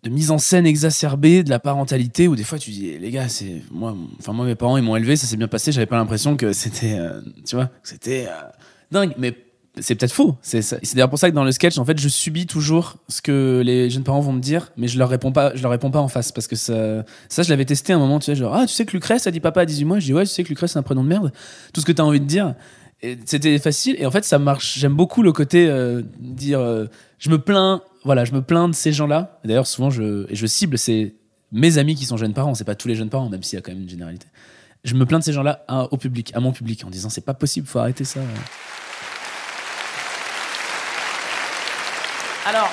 de 0.05 0.09
mise 0.11 0.29
en 0.29 0.37
scène 0.37 0.67
exacerbée 0.67 1.43
de 1.43 1.49
la 1.49 1.57
parentalité 1.57 2.27
où 2.27 2.35
des 2.35 2.43
fois 2.43 2.59
tu 2.59 2.69
dis, 2.69 2.89
eh, 2.89 2.99
les 2.99 3.09
gars, 3.09 3.27
c'est 3.27 3.63
moi, 3.71 3.95
enfin, 4.19 4.33
moi, 4.33 4.45
mes 4.45 4.53
parents, 4.53 4.77
ils 4.77 4.83
m'ont 4.83 4.95
élevé, 4.95 5.15
ça 5.15 5.25
s'est 5.25 5.35
bien 5.35 5.47
passé, 5.47 5.71
j'avais 5.71 5.87
pas 5.87 5.97
l'impression 5.97 6.37
que 6.37 6.53
c'était, 6.53 6.93
euh, 6.99 7.21
tu 7.45 7.55
vois, 7.55 7.71
c'était 7.81 8.27
euh, 8.27 8.43
dingue. 8.91 9.13
Mais 9.17 9.35
c'est 9.79 9.95
peut-être 9.95 10.13
faux. 10.13 10.37
C'est 10.43 10.61
d'ailleurs 10.93 11.09
pour 11.09 11.17
ça 11.17 11.29
que 11.29 11.35
dans 11.35 11.43
le 11.43 11.51
sketch, 11.51 11.79
en 11.79 11.85
fait, 11.85 11.99
je 11.99 12.07
subis 12.07 12.45
toujours 12.45 12.97
ce 13.09 13.21
que 13.21 13.63
les 13.65 13.89
jeunes 13.89 14.03
parents 14.03 14.19
vont 14.19 14.31
me 14.31 14.39
dire, 14.39 14.71
mais 14.77 14.87
je 14.87 14.99
leur 14.99 15.09
réponds 15.09 15.31
pas, 15.31 15.55
je 15.55 15.63
leur 15.63 15.71
réponds 15.71 15.89
pas 15.89 15.99
en 15.99 16.07
face 16.07 16.31
parce 16.31 16.47
que 16.47 16.55
ça, 16.55 17.03
ça, 17.27 17.41
je 17.41 17.49
l'avais 17.49 17.65
testé 17.65 17.91
un 17.91 17.97
moment, 17.97 18.19
tu 18.19 18.25
sais, 18.25 18.35
genre, 18.35 18.53
ah, 18.53 18.67
tu 18.67 18.73
sais 18.73 18.85
que 18.85 18.91
Lucrèce 18.91 19.25
a 19.25 19.31
dit 19.31 19.39
papa 19.39 19.61
à 19.61 19.65
18 19.65 19.85
mois, 19.85 19.99
je 19.99 20.05
dis, 20.05 20.13
ouais, 20.13 20.23
tu 20.23 20.31
sais 20.31 20.43
que 20.43 20.49
Lucrèce 20.49 20.73
c'est 20.73 20.79
un 20.79 20.83
prénom 20.83 21.03
de 21.03 21.09
merde. 21.09 21.33
Tout 21.73 21.81
ce 21.81 21.85
que 21.85 21.91
t'as 21.91 22.03
envie 22.03 22.19
de 22.19 22.25
dire. 22.25 22.53
C'était 23.25 23.59
facile 23.59 23.95
et 23.99 24.05
en 24.05 24.11
fait 24.11 24.23
ça 24.25 24.39
marche. 24.39 24.77
J'aime 24.79 24.93
beaucoup 24.95 25.21
le 25.21 25.31
côté 25.31 25.67
euh, 25.69 26.01
dire 26.19 26.59
euh, 26.59 26.85
je 27.19 27.29
me 27.29 27.37
plains, 27.37 27.81
voilà, 28.03 28.25
je 28.25 28.31
me 28.31 28.41
plains 28.41 28.67
de 28.69 28.73
ces 28.73 28.91
gens-là. 28.93 29.39
D'ailleurs 29.43 29.67
souvent 29.67 29.89
je 29.91 30.25
et 30.31 30.35
je 30.35 30.45
cible 30.47 30.77
c'est 30.77 31.13
mes 31.51 31.77
amis 31.77 31.95
qui 31.95 32.05
sont 32.05 32.17
jeunes 32.17 32.33
parents, 32.33 32.55
c'est 32.55 32.63
pas 32.63 32.73
tous 32.75 32.87
les 32.87 32.95
jeunes 32.95 33.09
parents 33.09 33.29
même 33.29 33.43
s'il 33.43 33.57
y 33.57 33.59
a 33.59 33.61
quand 33.61 33.71
même 33.73 33.83
une 33.83 33.89
généralité. 33.89 34.25
Je 34.83 34.93
me 34.95 35.05
plains 35.05 35.19
de 35.19 35.23
ces 35.23 35.33
gens-là 35.33 35.63
au 35.91 35.97
public, 35.97 36.31
à 36.35 36.39
mon 36.39 36.51
public 36.51 36.83
en 36.85 36.89
disant 36.89 37.09
c'est 37.09 37.25
pas 37.25 37.33
possible, 37.33 37.67
faut 37.67 37.79
arrêter 37.79 38.05
ça. 38.05 38.19
Alors, 42.47 42.69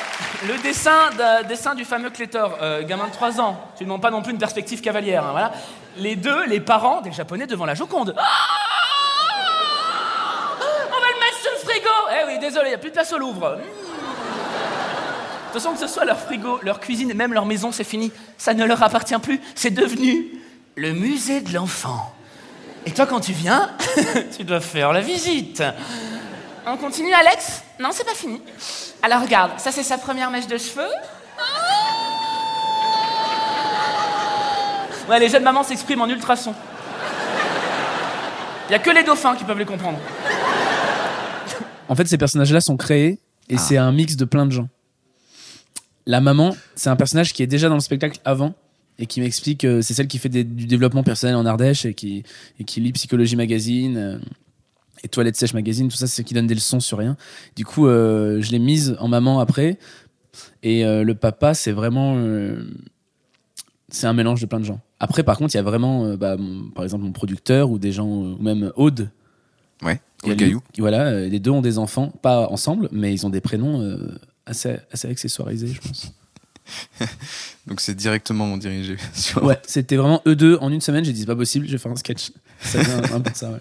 le 0.47 0.63
dessin, 0.63 1.11
de- 1.17 1.49
dessin 1.49 1.75
du 1.75 1.87
fameux 1.87 2.11
Clétor, 2.11 2.59
euh, 2.61 2.83
gamin 2.87 3.07
de 3.07 3.13
3 3.13 3.41
ans, 3.41 3.59
tu 3.77 3.85
ne 3.85 3.89
demandes 3.89 4.03
pas 4.03 4.11
non 4.11 4.21
plus 4.21 4.33
une 4.33 4.39
perspective 4.39 4.83
cavalière. 4.83 5.25
hein, 5.25 5.31
voilà. 5.33 5.53
Les 5.97 6.15
deux, 6.15 6.45
les 6.47 6.61
parents 6.61 7.01
des 7.01 7.11
Japonais 7.13 7.47
devant 7.47 7.65
la 7.65 7.75
Joconde. 7.75 8.15
Ah 8.19 8.23
On 10.61 11.01
va 11.01 11.07
le 11.15 11.21
mettre 11.21 11.41
sur 11.41 11.51
le 11.53 11.59
frigo 11.71 11.89
Eh 12.11 12.27
oui, 12.27 12.32
désolé, 12.43 12.67
il 12.67 12.71
n'y 12.71 12.75
a 12.75 12.79
plus 12.79 12.91
de 12.91 12.95
place 12.95 13.13
au 13.13 13.19
Louvre. 13.19 13.57
Hmm. 13.57 13.61
De 13.61 15.53
toute 15.53 15.63
façon, 15.63 15.73
que 15.75 15.79
ce 15.79 15.87
soit 15.87 16.05
leur 16.05 16.19
frigo, 16.19 16.59
leur 16.63 16.81
cuisine 16.81 17.15
même 17.15 17.33
leur 17.33 17.47
maison, 17.47 17.73
c'est 17.73 17.85
fini. 17.85 18.11
Ça 18.39 18.55
ne 18.55 18.65
leur 18.65 18.83
appartient 18.83 19.19
plus. 19.19 19.41
C'est 19.55 19.71
devenu 19.71 20.27
le 20.77 20.93
musée 20.93 21.41
de 21.41 21.53
l'enfant. 21.55 22.15
Et 22.85 22.91
toi, 22.91 23.07
quand 23.07 23.21
tu 23.21 23.33
viens, 23.33 23.71
tu 24.37 24.45
dois 24.45 24.61
faire 24.61 24.93
la 24.93 25.01
visite. 25.01 25.63
On 26.67 26.77
continue, 26.77 27.13
Alex? 27.13 27.63
Non, 27.79 27.91
c'est 27.93 28.05
pas 28.05 28.15
fini. 28.15 28.41
Alors 29.03 29.21
regarde, 29.21 29.53
ça 29.59 29.73
c'est 29.73 29.83
sa 29.83 29.99
première 29.99 30.31
mèche 30.31 30.47
de 30.47 30.57
cheveux. 30.57 30.91
Ouais, 35.09 35.19
les 35.19 35.29
jeunes 35.29 35.43
mamans 35.43 35.65
s'expriment 35.65 36.03
en 36.03 36.09
ultrasons. 36.09 36.55
Il 38.69 38.73
y 38.73 38.75
a 38.75 38.79
que 38.79 38.91
les 38.91 39.03
dauphins 39.03 39.35
qui 39.35 39.45
peuvent 39.45 39.59
les 39.59 39.67
comprendre. 39.67 39.99
En 41.89 41.95
fait 41.95 42.07
ces 42.07 42.19
personnages-là 42.19 42.61
sont 42.61 42.77
créés 42.77 43.19
et 43.49 43.59
c'est 43.59 43.77
un 43.77 43.93
mix 43.93 44.17
de 44.17 44.25
plein 44.25 44.47
de 44.47 44.53
gens. 44.53 44.69
La 46.07 46.21
maman, 46.21 46.57
c'est 46.75 46.91
un 46.91 46.97
personnage 46.97 47.33
qui 47.33 47.43
est 47.43 47.47
déjà 47.47 47.69
dans 47.69 47.75
le 47.77 47.81
spectacle 47.81 48.19
avant 48.25 48.55
et 48.99 49.07
qui 49.07 49.21
m'explique 49.21 49.61
que 49.61 49.83
c'est 49.83 49.95
celle 49.95 50.09
qui 50.09 50.19
fait 50.19 50.29
des- 50.29 50.45
du 50.45 50.67
développement 50.67 51.03
personnel 51.03 51.37
en 51.37 51.47
Ardèche 51.47 51.85
et 51.87 51.95
qui, 51.95 52.25
et 52.59 52.65
qui 52.65 52.81
lit 52.81 52.93
Psychologie 52.93 53.37
Magazine. 53.37 53.97
euh, 53.97 54.19
et 55.05 55.09
Toilette 55.09 55.35
Sèche 55.37 55.53
Magazine, 55.55 55.89
tout 55.89 55.97
ça, 55.97 56.07
c'est 56.07 56.23
qui 56.23 56.33
donne 56.33 56.47
des 56.47 56.55
leçons 56.55 56.79
sur 56.79 56.99
rien. 56.99 57.17
Du 57.57 57.65
coup, 57.65 57.89
euh, 57.89 58.41
je 58.41 58.53
l'ai 58.53 58.61
mise 58.61 58.97
en 59.01 59.09
maman 59.09 59.41
après. 59.41 59.77
Et 60.63 60.85
euh, 60.85 61.03
le 61.03 61.15
papa, 61.17 61.55
c'est 61.55 61.73
vraiment. 61.73 62.15
euh, 62.19 62.65
c'est 63.89 64.07
un 64.07 64.13
mélange 64.13 64.41
de 64.41 64.47
plein 64.47 64.61
de 64.61 64.65
gens. 64.65 64.81
Après, 65.01 65.25
par 65.25 65.39
contre, 65.39 65.55
il 65.55 65.57
y 65.57 65.61
a 65.61 65.65
vraiment, 65.65 66.05
euh, 66.05 66.17
bah, 66.17 66.37
mon- 66.37 66.71
par 66.71 66.85
exemple, 66.85 67.03
mon 67.05 67.11
producteur 67.11 67.71
ou 67.71 67.81
des 67.81 67.91
gens, 67.91 68.07
euh, 68.09 68.37
ou 68.39 68.43
même 68.43 68.71
Aude. 68.77 69.11
Ouais, 69.83 70.01
Il 70.25 70.29
y 70.29 70.33
a 70.33 70.35
lui-. 70.49 70.57
Voilà, 70.79 71.01
euh, 71.07 71.29
les 71.29 71.39
deux 71.41 71.51
ont 71.51 71.63
des 71.63 71.79
enfants, 71.79 72.13
pas 72.23 72.47
ensemble, 72.49 72.89
mais 72.93 73.13
ils 73.13 73.27
ont 73.27 73.31
des 73.31 73.41
prénoms 73.41 73.81
euh, 73.81 74.19
assez, 74.47 74.77
assez 74.93 75.09
accessoirisés, 75.09 75.69
je 75.69 75.81
pense. 75.81 76.13
Donc 77.67 77.81
c'est 77.81 77.95
directement 77.95 78.47
mon 78.47 78.57
dirigé. 78.57 78.97
sur- 79.15 79.43
Ouais, 79.43 79.59
c'était 79.67 79.97
vraiment 79.97 80.23
eux 80.27 80.37
deux 80.37 80.59
en 80.61 80.71
une 80.71 80.81
semaine. 80.81 81.05
J'ai 81.05 81.13
dit, 81.13 81.21
c'est 81.21 81.27
pas 81.27 81.35
possible, 81.37 81.67
je 81.67 81.73
vais 81.73 81.79
faire 81.79 81.91
un 81.93 81.97
sketch. 81.97 82.31
Ça 82.61 82.81
vient 82.81 82.99
un 83.13 83.21
peu 83.21 83.31
de 83.31 83.37
ça, 83.37 83.51
ouais. 83.51 83.59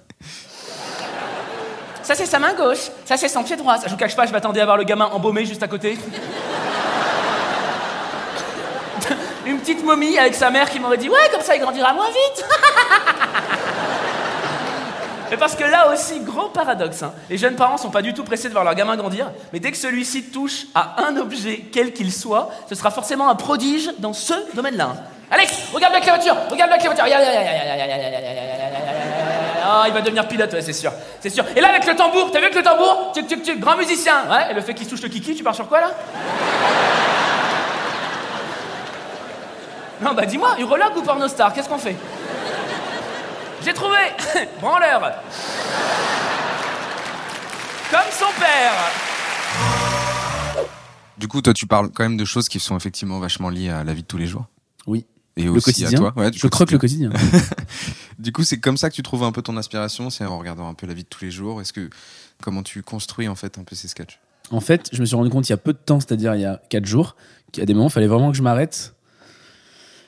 Ça, 2.03 2.15
c'est 2.15 2.25
sa 2.25 2.39
main 2.39 2.53
gauche. 2.55 2.89
Ça, 3.05 3.15
c'est 3.17 3.27
son 3.29 3.43
pied 3.43 3.55
droit. 3.55 3.77
Ça, 3.77 3.85
je 3.87 3.91
vous 3.91 3.97
cache 3.97 4.15
pas, 4.15 4.25
je 4.27 4.31
m'attendais 4.31 4.59
à 4.61 4.65
voir 4.65 4.77
le 4.77 4.83
gamin 4.83 5.05
embaumé 5.05 5.45
juste 5.45 5.63
à 5.63 5.67
côté. 5.67 5.97
Une 9.45 9.57
petite 9.59 9.83
momie 9.83 10.17
avec 10.17 10.35
sa 10.35 10.49
mère 10.51 10.69
qui 10.69 10.79
m'aurait 10.79 10.97
dit 10.97 11.09
Ouais, 11.09 11.29
comme 11.31 11.41
ça, 11.41 11.55
il 11.55 11.61
grandira 11.61 11.93
moins 11.93 12.07
vite. 12.09 12.45
Mais 15.31 15.37
parce 15.37 15.55
que 15.55 15.63
là 15.63 15.91
aussi, 15.93 16.19
gros 16.19 16.49
paradoxe, 16.49 17.05
les 17.29 17.37
jeunes 17.37 17.55
parents 17.55 17.77
sont 17.77 17.89
pas 17.89 18.01
du 18.01 18.13
tout 18.13 18.25
pressés 18.25 18.49
de 18.49 18.53
voir 18.53 18.65
leur 18.65 18.75
gamin 18.75 18.97
grandir, 18.97 19.31
mais 19.53 19.61
dès 19.61 19.71
que 19.71 19.77
celui-ci 19.77 20.23
touche 20.23 20.65
à 20.75 21.05
un 21.07 21.15
objet, 21.15 21.65
quel 21.71 21.93
qu'il 21.93 22.11
soit, 22.11 22.49
ce 22.67 22.75
sera 22.75 22.91
forcément 22.91 23.29
un 23.29 23.35
prodige 23.35 23.91
dans 23.99 24.11
ce 24.11 24.33
domaine-là. 24.53 24.93
Alex, 25.31 25.69
regarde 25.73 25.93
la 25.93 25.99
regarde 25.99 26.11
la 26.11 26.17
clôture. 26.17 26.35
Regarde, 26.51 26.71
regarde, 26.71 26.99
regarde, 26.99 27.23
regarde, 27.23 27.47
il 29.87 29.93
va 29.93 30.01
devenir 30.01 30.27
pilote, 30.27 30.51
ouais, 30.51 30.61
c'est 30.61 30.73
sûr, 30.73 30.91
c'est 31.21 31.29
sûr. 31.29 31.45
Et 31.55 31.61
là 31.61 31.69
avec 31.69 31.85
le 31.85 31.95
tambour, 31.95 32.29
t'as 32.31 32.39
vu 32.39 32.45
avec 32.45 32.57
le 32.57 32.63
tambour, 32.63 33.13
tu, 33.13 33.25
tu, 33.25 33.41
tu, 33.41 33.57
grand 33.57 33.77
musicien, 33.77 34.29
ouais. 34.29 34.51
Et 34.51 34.53
le 34.53 34.59
fait 34.59 34.73
qu'il 34.73 34.85
touche 34.85 35.01
le 35.01 35.07
kiki, 35.07 35.33
tu 35.33 35.43
pars 35.45 35.55
sur 35.55 35.69
quoi 35.69 35.79
là 35.79 35.91
Non, 40.01 40.13
bah 40.13 40.25
dis-moi, 40.25 40.55
urologue 40.59 40.97
ou 40.97 41.01
pornostar, 41.01 41.53
qu'est-ce 41.53 41.69
qu'on 41.69 41.77
fait 41.77 41.95
j'ai 43.63 43.73
trouvé 43.73 43.97
Branleur 44.61 45.01
Comme 47.91 48.11
son 48.11 48.39
père 48.39 48.73
Du 51.17 51.27
coup, 51.27 51.41
toi, 51.41 51.53
tu 51.53 51.67
parles 51.67 51.89
quand 51.93 52.03
même 52.03 52.17
de 52.17 52.25
choses 52.25 52.49
qui 52.49 52.59
sont 52.59 52.75
effectivement 52.75 53.19
vachement 53.19 53.49
liées 53.49 53.69
à 53.69 53.83
la 53.83 53.93
vie 53.93 54.01
de 54.01 54.07
tous 54.07 54.17
les 54.17 54.27
jours. 54.27 54.45
Oui. 54.87 55.05
Et 55.37 55.43
Le 55.43 55.51
aussi 55.51 55.65
quotidien. 55.65 55.89
à 55.99 56.11
toi. 56.11 56.13
Ouais, 56.15 56.31
je 56.33 56.47
croque 56.47 56.71
le 56.71 56.77
quotidien. 56.77 57.11
Du 58.19 58.31
coup, 58.31 58.43
c'est 58.43 58.59
comme 58.59 58.77
ça 58.77 58.89
que 58.91 58.95
tu 58.95 59.01
trouves 59.01 59.23
un 59.23 59.31
peu 59.31 59.41
ton 59.41 59.57
inspiration, 59.57 60.11
c'est 60.11 60.25
en 60.25 60.37
regardant 60.37 60.69
un 60.69 60.75
peu 60.75 60.85
la 60.85 60.93
vie 60.93 61.01
de 61.03 61.07
tous 61.07 61.23
les 61.25 61.31
jours. 61.31 61.59
Est-ce 61.59 61.73
que 61.73 61.89
comment 62.39 62.61
tu 62.61 62.83
construis 62.83 63.27
en 63.27 63.33
fait 63.33 63.57
un 63.57 63.63
peu 63.63 63.75
ces 63.75 63.87
sketchs? 63.87 64.19
En 64.51 64.59
fait, 64.59 64.89
je 64.91 65.01
me 65.01 65.05
suis 65.05 65.15
rendu 65.15 65.31
compte 65.31 65.49
il 65.49 65.51
y 65.51 65.53
a 65.53 65.57
peu 65.57 65.73
de 65.73 65.79
temps, 65.79 65.99
c'est-à-dire 65.99 66.35
il 66.35 66.41
y 66.41 66.45
a 66.45 66.61
4 66.69 66.85
jours, 66.85 67.15
qu'il 67.51 67.61
y 67.61 67.63
a 67.63 67.65
des 67.65 67.73
moments, 67.73 67.87
il 67.87 67.91
fallait 67.91 68.05
vraiment 68.05 68.29
que 68.29 68.37
je 68.37 68.43
m'arrête. 68.43 68.93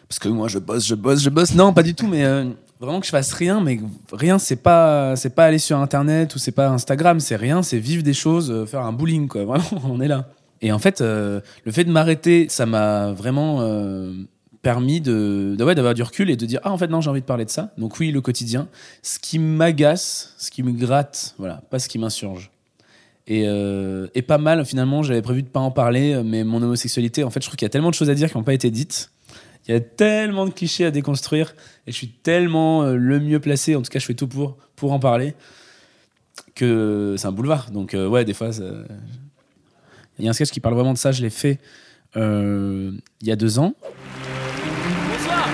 Parce 0.07 0.19
que 0.19 0.27
moi, 0.27 0.47
je 0.47 0.59
bosse, 0.59 0.85
je 0.85 0.93
bosse, 0.93 1.23
je 1.23 1.29
bosse. 1.31 1.55
Non, 1.55 1.73
pas 1.73 1.81
du 1.81 1.95
tout, 1.95 2.05
mais 2.05 2.23
euh, 2.23 2.51
vraiment 2.83 2.99
que 2.99 3.05
je 3.05 3.11
fasse 3.11 3.33
rien. 3.33 3.61
Mais 3.61 3.79
rien, 4.11 4.37
c'est 4.39 4.57
pas, 4.57 5.15
c'est 5.15 5.33
pas 5.33 5.45
aller 5.45 5.57
sur 5.57 5.77
Internet 5.77 6.35
ou 6.35 6.39
c'est 6.39 6.51
pas 6.51 6.69
Instagram, 6.69 7.19
c'est 7.19 7.35
rien, 7.35 7.63
c'est 7.63 7.79
vivre 7.79 8.03
des 8.03 8.13
choses, 8.13 8.51
euh, 8.51 8.65
faire 8.65 8.81
un 8.81 8.93
bowling, 8.93 9.27
quoi. 9.27 9.43
Vraiment, 9.45 9.81
on 9.85 10.01
est 10.01 10.07
là. 10.07 10.29
Et 10.61 10.71
en 10.71 10.79
fait, 10.79 11.01
euh, 11.01 11.41
le 11.65 11.71
fait 11.71 11.83
de 11.83 11.91
m'arrêter, 11.91 12.47
ça 12.49 12.65
m'a 12.65 13.11
vraiment 13.11 13.57
euh, 13.59 14.13
permis 14.61 15.01
de, 15.01 15.57
ouais, 15.59 15.75
d'avoir 15.75 15.93
du 15.93 16.03
recul 16.03 16.29
et 16.29 16.37
de 16.37 16.45
dire 16.45 16.61
ah 16.63 16.71
en 16.71 16.77
fait 16.77 16.87
non 16.87 17.01
j'ai 17.01 17.09
envie 17.09 17.19
de 17.19 17.25
parler 17.25 17.43
de 17.43 17.49
ça. 17.49 17.73
Donc 17.77 17.99
oui 17.99 18.11
le 18.11 18.21
quotidien, 18.21 18.69
ce 19.01 19.19
qui 19.19 19.39
m'agace, 19.39 20.33
ce 20.37 20.49
qui 20.51 20.63
me 20.63 20.71
gratte, 20.71 21.35
voilà, 21.37 21.61
pas 21.69 21.79
ce 21.79 21.89
qui 21.89 21.99
m'insurge. 21.99 22.49
Et, 23.27 23.43
et 23.43 24.21
pas 24.21 24.37
mal, 24.37 24.65
finalement, 24.65 25.01
j'avais 25.01 25.21
prévu 25.21 25.43
de 25.43 25.47
pas 25.47 25.61
en 25.61 25.71
parler, 25.71 26.21
mais 26.25 26.43
mon 26.43 26.61
homosexualité, 26.61 27.23
en 27.23 27.29
fait, 27.29 27.41
je 27.41 27.47
trouve 27.47 27.55
qu'il 27.55 27.65
y 27.65 27.67
a 27.67 27.69
tellement 27.69 27.89
de 27.89 27.95
choses 27.95 28.09
à 28.09 28.15
dire 28.15 28.29
qui 28.29 28.37
n'ont 28.37 28.43
pas 28.43 28.53
été 28.53 28.69
dites. 28.69 29.11
Il 29.67 29.73
y 29.73 29.77
a 29.77 29.79
tellement 29.79 30.45
de 30.45 30.51
clichés 30.51 30.85
à 30.85 30.91
déconstruire, 30.91 31.55
et 31.87 31.91
je 31.91 31.95
suis 31.95 32.09
tellement 32.09 32.83
euh, 32.83 32.95
le 32.95 33.19
mieux 33.19 33.39
placé, 33.39 33.75
en 33.75 33.81
tout 33.81 33.89
cas, 33.89 33.99
je 33.99 34.05
fais 34.05 34.13
tout 34.13 34.27
pour, 34.27 34.57
pour 34.75 34.91
en 34.91 34.99
parler, 34.99 35.35
que 36.55 37.15
c'est 37.17 37.27
un 37.27 37.31
boulevard. 37.31 37.71
Donc, 37.71 37.93
euh, 37.93 38.07
ouais, 38.07 38.25
des 38.25 38.33
fois, 38.33 38.49
il 40.19 40.25
y 40.25 40.27
a 40.27 40.31
un 40.31 40.33
sketch 40.33 40.51
qui 40.51 40.59
parle 40.59 40.75
vraiment 40.75 40.93
de 40.93 40.97
ça, 40.97 41.11
je 41.11 41.21
l'ai 41.21 41.29
fait 41.29 41.59
euh, 42.15 42.91
il 43.21 43.27
y 43.27 43.31
a 43.31 43.35
deux 43.35 43.57
ans. 43.57 43.73
Bonsoir 45.09 45.49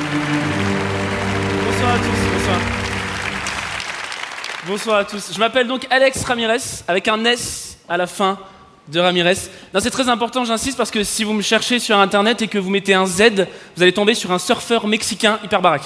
Bonsoir 1.66 1.94
à 1.94 1.98
tous, 1.98 2.34
bonsoir. 2.34 2.60
Bonsoir 4.68 4.98
à 4.98 5.06
tous. 5.06 5.34
Je 5.34 5.40
m'appelle 5.40 5.68
donc 5.68 5.88
Alex 5.90 6.24
Ramirez, 6.24 6.84
avec 6.88 7.08
un 7.08 7.24
S 7.26 7.78
à 7.88 7.98
la 7.98 8.08
fin 8.08 8.38
de 8.92 9.00
Ramirez. 9.00 9.38
C'est 9.80 9.90
très 9.90 10.10
important, 10.10 10.46
j'insiste, 10.46 10.78
parce 10.78 10.92
que 10.92 11.04
si 11.04 11.24
vous 11.24 11.34
me 11.34 11.42
cherchez 11.42 11.80
sur 11.80 11.98
Internet 11.98 12.42
et 12.42 12.48
que 12.48 12.58
vous 12.58 12.70
mettez 12.70 12.94
un 12.94 13.06
Z, 13.06 13.48
vous 13.76 13.84
allez 13.84 13.94
tomber 13.94 14.16
sur 14.16 14.32
un 14.32 14.40
surfeur 14.40 14.88
mexicain 14.88 15.40
hyper 15.44 15.62
baraque. 15.62 15.84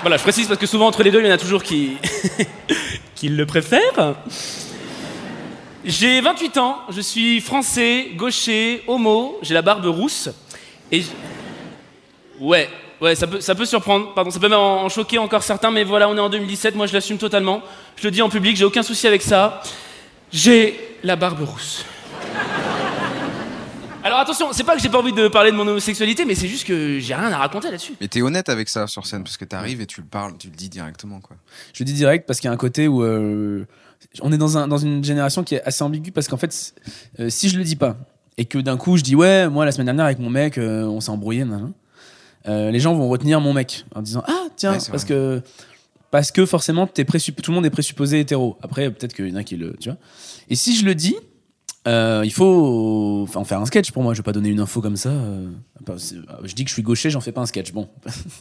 Voilà, 0.00 0.16
je 0.16 0.22
précise 0.22 0.46
parce 0.46 0.60
que 0.60 0.66
souvent 0.66 0.86
entre 0.86 1.02
les 1.02 1.10
deux, 1.10 1.20
il 1.20 1.26
y 1.26 1.30
en 1.30 1.34
a 1.34 1.38
toujours 1.38 1.62
qui, 1.62 1.96
qui 3.14 3.28
le 3.28 3.46
préfèrent. 3.46 4.14
J'ai 5.84 6.20
28 6.20 6.56
ans, 6.58 6.78
je 6.90 7.00
suis 7.00 7.40
français, 7.40 8.10
gaucher, 8.14 8.82
homo, 8.86 9.38
j'ai 9.42 9.54
la 9.54 9.62
barbe 9.62 9.86
rousse. 9.86 10.28
Et 10.92 11.02
Ouais, 12.40 12.68
ouais, 13.00 13.16
ça 13.16 13.26
peut, 13.26 13.40
ça 13.40 13.54
peut 13.56 13.64
surprendre, 13.64 14.14
pardon, 14.14 14.30
ça 14.30 14.38
peut 14.38 14.52
en 14.54 14.88
choquer 14.88 15.18
encore 15.18 15.42
certains, 15.42 15.72
mais 15.72 15.82
voilà, 15.82 16.08
on 16.08 16.16
est 16.16 16.20
en 16.20 16.28
2017, 16.28 16.76
moi 16.76 16.86
je 16.86 16.92
l'assume 16.92 17.18
totalement. 17.18 17.62
Je 17.96 18.04
le 18.04 18.12
dis 18.12 18.22
en 18.22 18.28
public, 18.28 18.56
j'ai 18.56 18.64
aucun 18.64 18.84
souci 18.84 19.08
avec 19.08 19.22
ça. 19.22 19.60
J'ai 20.32 20.78
la 21.02 21.16
barbe 21.16 21.40
rousse. 21.42 21.84
Alors 24.04 24.20
attention, 24.20 24.52
c'est 24.52 24.64
pas 24.64 24.74
que 24.76 24.80
j'ai 24.82 24.88
pas 24.88 24.98
envie 24.98 25.12
de 25.12 25.28
parler 25.28 25.50
de 25.50 25.56
mon 25.56 25.66
homosexualité, 25.66 26.24
mais 26.24 26.34
c'est 26.34 26.48
juste 26.48 26.66
que 26.66 26.98
j'ai 26.98 27.14
rien 27.14 27.30
à 27.32 27.36
raconter 27.38 27.70
là-dessus. 27.70 27.94
Mais 28.00 28.08
t'es 28.08 28.22
honnête 28.22 28.48
avec 28.48 28.68
ça 28.68 28.86
sur 28.86 29.06
scène 29.06 29.22
parce 29.24 29.36
que 29.36 29.44
t'arrives 29.44 29.80
et 29.80 29.86
tu 29.86 30.00
le 30.00 30.06
parles, 30.06 30.34
tu 30.38 30.48
le 30.48 30.54
dis 30.54 30.68
directement 30.68 31.20
quoi. 31.20 31.36
Je 31.74 31.82
le 31.82 31.86
dis 31.86 31.92
direct 31.92 32.26
parce 32.26 32.40
qu'il 32.40 32.48
y 32.48 32.50
a 32.50 32.54
un 32.54 32.58
côté 32.58 32.88
où 32.88 33.02
euh, 33.02 33.66
on 34.22 34.32
est 34.32 34.38
dans, 34.38 34.56
un, 34.56 34.68
dans 34.68 34.78
une 34.78 35.04
génération 35.04 35.42
qui 35.44 35.56
est 35.56 35.62
assez 35.64 35.82
ambiguë 35.82 36.12
parce 36.12 36.28
qu'en 36.28 36.36
fait, 36.36 36.74
euh, 37.20 37.28
si 37.28 37.48
je 37.48 37.58
le 37.58 37.64
dis 37.64 37.76
pas 37.76 37.96
et 38.38 38.44
que 38.44 38.58
d'un 38.58 38.76
coup 38.76 38.96
je 38.96 39.02
dis 39.02 39.14
ouais, 39.16 39.48
moi 39.48 39.64
la 39.64 39.72
semaine 39.72 39.86
dernière 39.86 40.06
avec 40.06 40.20
mon 40.20 40.30
mec, 40.30 40.56
euh, 40.58 40.84
on 40.84 41.00
s'est 41.00 41.10
embrouillé, 41.10 41.44
nan, 41.44 41.60
nan, 41.60 41.72
euh, 42.46 42.70
les 42.70 42.80
gens 42.80 42.94
vont 42.94 43.08
retenir 43.08 43.40
mon 43.40 43.52
mec 43.52 43.84
en 43.94 44.00
disant 44.00 44.22
ah 44.26 44.44
tiens 44.56 44.72
Ouais, 44.72 44.78
parce 44.90 45.04
vrai. 45.04 45.08
que 45.08 45.42
parce 46.10 46.30
que 46.32 46.46
forcément 46.46 46.86
tout 46.86 47.02
le 47.04 47.52
monde 47.52 47.66
est 47.66 47.70
présupposé 47.70 48.20
hétéro. 48.20 48.56
Après 48.62 48.90
peut-être 48.90 49.14
qu'il 49.14 49.28
y 49.28 49.32
en 49.32 49.36
a 49.36 49.44
qui 49.44 49.56
le 49.56 49.76
tu 49.80 49.88
vois. 49.90 49.98
Et 50.48 50.56
si 50.56 50.76
je 50.76 50.84
le 50.84 50.94
dis 50.94 51.16
euh, 51.86 52.22
il 52.24 52.32
faut 52.32 53.22
enfin, 53.26 53.40
en 53.40 53.44
faire 53.44 53.60
un 53.60 53.64
sketch 53.64 53.92
pour 53.92 54.02
moi. 54.02 54.12
Je 54.12 54.18
vais 54.18 54.22
pas 54.24 54.32
donner 54.32 54.50
une 54.50 54.60
info 54.60 54.82
comme 54.82 54.96
ça. 54.96 55.08
euh, 55.10 55.48
c'est- 55.96 56.16
je 56.44 56.52
dis 56.54 56.64
que 56.64 56.68
je 56.68 56.74
suis 56.74 56.82
gaucher, 56.82 57.08
j'en 57.08 57.20
fais 57.22 57.32
pas 57.32 57.40
un 57.40 57.46
sketch. 57.46 57.72
Bon, 57.72 57.88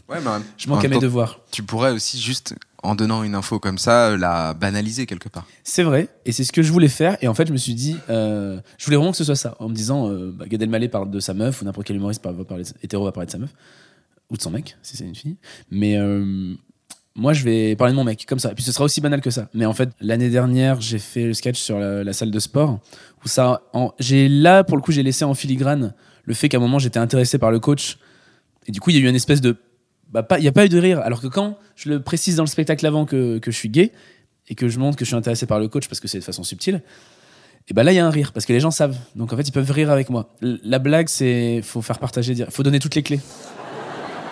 Ouais, 0.09 0.17
mais 0.21 0.31
je 0.57 0.67
manque 0.67 0.83
à 0.83 0.89
mes 0.89 0.99
devoirs. 0.99 1.39
Tu 1.51 1.63
pourrais 1.63 1.91
aussi 1.91 2.19
juste 2.19 2.55
en 2.83 2.93
donnant 2.95 3.23
une 3.23 3.35
info 3.35 3.57
comme 3.59 3.77
ça 3.77 4.07
euh, 4.09 4.17
la 4.17 4.53
banaliser 4.53 5.05
quelque 5.05 5.29
part. 5.29 5.47
C'est 5.63 5.83
vrai, 5.83 6.09
et 6.25 6.33
c'est 6.33 6.43
ce 6.43 6.51
que 6.51 6.61
je 6.61 6.71
voulais 6.73 6.89
faire. 6.89 7.15
Et 7.21 7.29
en 7.29 7.33
fait, 7.33 7.47
je 7.47 7.53
me 7.53 7.57
suis 7.57 7.73
dit, 7.75 7.95
euh, 8.09 8.59
je 8.77 8.83
voulais 8.85 8.97
vraiment 8.97 9.11
que 9.11 9.17
ce 9.17 9.23
soit 9.23 9.35
ça, 9.35 9.55
en 9.59 9.69
me 9.69 9.73
disant, 9.75 10.09
euh, 10.09 10.31
bah, 10.35 10.45
Gad 10.47 10.61
Elmaleh 10.61 10.89
parle 10.89 11.09
de 11.09 11.19
sa 11.21 11.33
meuf, 11.33 11.61
ou 11.61 11.65
n'importe 11.65 11.87
quel 11.87 11.95
humoriste 11.95 12.21
parle- 12.21 12.35
va 12.35 12.43
parler, 12.43 12.65
hétéro 12.83 13.05
va 13.05 13.13
parler 13.13 13.27
de 13.27 13.31
sa 13.31 13.37
meuf, 13.37 13.53
ou 14.29 14.35
de 14.35 14.41
son 14.41 14.51
mec, 14.51 14.75
si 14.81 14.97
c'est 14.97 15.05
une 15.05 15.15
fille. 15.15 15.37
Mais 15.71 15.95
euh, 15.97 16.53
moi, 17.17 17.33
je 17.33 17.43
vais 17.43 17.75
parler 17.75 17.93
de 17.93 17.97
mon 17.97 18.03
mec, 18.03 18.25
comme 18.27 18.39
ça. 18.39 18.51
Et 18.51 18.53
puis 18.53 18.63
ce 18.63 18.71
sera 18.71 18.85
aussi 18.85 19.01
banal 19.01 19.21
que 19.21 19.31
ça. 19.31 19.49
Mais 19.55 19.65
en 19.65 19.73
fait, 19.73 19.89
l'année 19.99 20.29
dernière, 20.29 20.79
j'ai 20.79 20.99
fait 20.99 21.25
le 21.25 21.33
sketch 21.33 21.59
sur 21.59 21.79
la, 21.79 22.13
salle 22.13 22.29
de 22.29 22.39
sport, 22.39 22.79
où 23.25 23.27
ça, 23.27 23.63
j'ai 23.99 24.29
là, 24.29 24.63
pour 24.63 24.77
le 24.77 24.83
coup, 24.83 24.91
j'ai 24.91 25.03
laissé 25.03 25.25
en 25.25 25.33
filigrane 25.33 25.93
le 26.25 26.33
fait 26.35 26.47
qu'à 26.47 26.57
un 26.57 26.61
moment, 26.61 26.77
j'étais 26.77 26.99
intéressé 26.99 27.39
par 27.39 27.49
le 27.49 27.59
coach. 27.59 27.97
Et 28.67 28.71
du 28.71 28.79
coup, 28.79 28.91
il 28.91 28.97
y 28.97 28.99
a 28.99 29.01
eu 29.01 29.09
une 29.09 29.15
espèce 29.15 29.41
de. 29.41 29.57
Bah, 30.11 30.25
il 30.37 30.41
n'y 30.41 30.47
a 30.47 30.51
pas 30.51 30.65
eu 30.65 30.69
de 30.69 30.79
rire. 30.79 30.99
Alors 30.99 31.19
que 31.19 31.27
quand 31.27 31.57
je 31.75 31.89
le 31.89 32.01
précise 32.01 32.35
dans 32.35 32.43
le 32.43 32.47
spectacle 32.47 32.85
avant 32.85 33.05
que, 33.05 33.39
que 33.39 33.49
je 33.49 33.57
suis 33.57 33.69
gay, 33.69 33.91
et 34.49 34.55
que 34.55 34.67
je 34.67 34.79
montre 34.79 34.95
que 34.95 35.05
je 35.05 35.09
suis 35.09 35.15
intéressé 35.15 35.45
par 35.45 35.59
le 35.59 35.67
coach 35.67 35.87
parce 35.87 35.99
que 35.99 36.07
c'est 36.07 36.19
de 36.19 36.23
façon 36.23 36.43
subtile, 36.43 36.81
et 37.67 37.73
ben 37.73 37.83
là 37.83 37.91
il 37.91 37.95
y 37.95 37.99
a 37.99 38.05
un 38.05 38.09
rire 38.09 38.31
parce 38.31 38.45
que 38.45 38.53
les 38.53 38.61
gens 38.61 38.71
savent. 38.71 38.95
Donc 39.15 39.33
en 39.33 39.37
fait 39.37 39.47
ils 39.47 39.51
peuvent 39.51 39.69
rire 39.71 39.91
avec 39.91 40.09
moi. 40.09 40.29
La 40.41 40.79
blague 40.79 41.09
c'est 41.09 41.61
faut 41.63 41.81
faire 41.81 41.99
partager, 41.99 42.33
dire, 42.33 42.47
faut 42.49 42.63
donner 42.63 42.79
toutes 42.79 42.95
les 42.95 43.03
clés. 43.03 43.19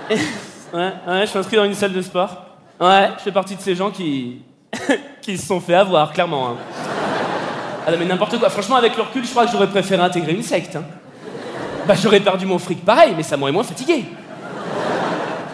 Ouais, 0.73 0.91
ouais, 1.07 1.21
je 1.21 1.27
suis 1.27 1.39
inscrit 1.39 1.55
dans 1.55 1.63
une 1.63 1.73
salle 1.73 1.93
de 1.93 2.01
sport. 2.01 2.44
Ouais, 2.79 3.09
je 3.17 3.23
fais 3.23 3.31
partie 3.31 3.55
de 3.55 3.61
ces 3.61 3.75
gens 3.75 3.89
qui. 3.91 4.41
se 5.25 5.37
sont 5.37 5.59
fait 5.61 5.75
avoir, 5.75 6.11
clairement. 6.11 6.49
hein. 6.49 6.55
Ah 7.87 7.91
mais 7.97 8.05
n'importe 8.05 8.37
quoi. 8.39 8.49
Franchement, 8.49 8.75
avec 8.75 8.95
le 8.97 9.03
recul, 9.03 9.23
je 9.23 9.29
crois 9.31 9.45
que 9.45 9.51
j'aurais 9.51 9.69
préféré 9.69 10.01
intégrer 10.01 10.33
une 10.33 10.43
secte. 10.43 10.75
hein. 10.75 10.83
Bah, 11.87 11.93
j'aurais 11.95 12.19
perdu 12.19 12.45
mon 12.45 12.57
fric 12.57 12.83
pareil, 12.83 13.13
mais 13.15 13.23
ça 13.23 13.37
m'aurait 13.37 13.51
moins 13.51 13.63
fatigué. 13.63 14.05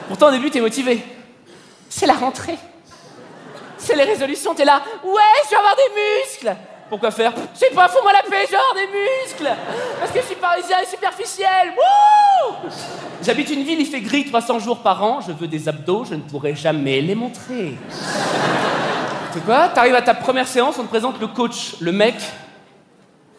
Pourtant, 0.07 0.27
au 0.29 0.31
début, 0.31 0.49
t'es 0.49 0.61
motivé. 0.61 1.03
C'est 1.89 2.05
la 2.05 2.13
rentrée. 2.13 2.57
C'est 3.77 3.95
les 3.95 4.03
résolutions, 4.03 4.53
t'es 4.53 4.65
là. 4.65 4.81
Ouais, 5.03 5.21
je 5.45 5.49
vais 5.49 5.55
avoir 5.57 5.75
des 5.75 5.81
muscles. 6.45 6.55
Pourquoi 6.91 7.09
faire 7.09 7.31
Je 7.53 7.57
sais 7.57 7.73
pas, 7.73 7.87
fous-moi 7.87 8.11
la 8.11 8.21
paix, 8.29 8.45
genre 8.51 8.75
des 8.75 8.85
muscles. 8.85 9.49
Parce 9.97 10.11
que 10.11 10.19
je 10.19 10.25
suis 10.25 10.35
parisien 10.35 10.75
et 10.83 10.85
superficiel. 10.85 11.73
J'habite 13.23 13.49
une 13.49 13.63
ville, 13.63 13.79
il 13.79 13.85
fait 13.85 14.01
gris 14.01 14.25
300 14.25 14.59
jours 14.59 14.79
par 14.79 15.01
an. 15.01 15.21
Je 15.25 15.31
veux 15.31 15.47
des 15.47 15.69
abdos, 15.69 16.03
je 16.03 16.15
ne 16.15 16.19
pourrai 16.19 16.53
jamais 16.53 16.99
les 16.99 17.15
montrer. 17.15 17.77
Tu 19.31 19.39
quoi 19.39 19.69
T'arrives 19.69 19.95
à 19.95 20.01
ta 20.01 20.13
première 20.13 20.49
séance, 20.49 20.77
on 20.79 20.83
te 20.83 20.89
présente 20.89 21.17
le 21.21 21.27
coach. 21.27 21.77
Le 21.79 21.93
mec, 21.93 22.15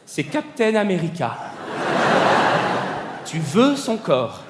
c'est 0.07 0.25
Captain 0.25 0.75
America. 0.75 1.37
tu 3.27 3.39
veux 3.39 3.77
son 3.77 3.99
corps. 3.99 4.41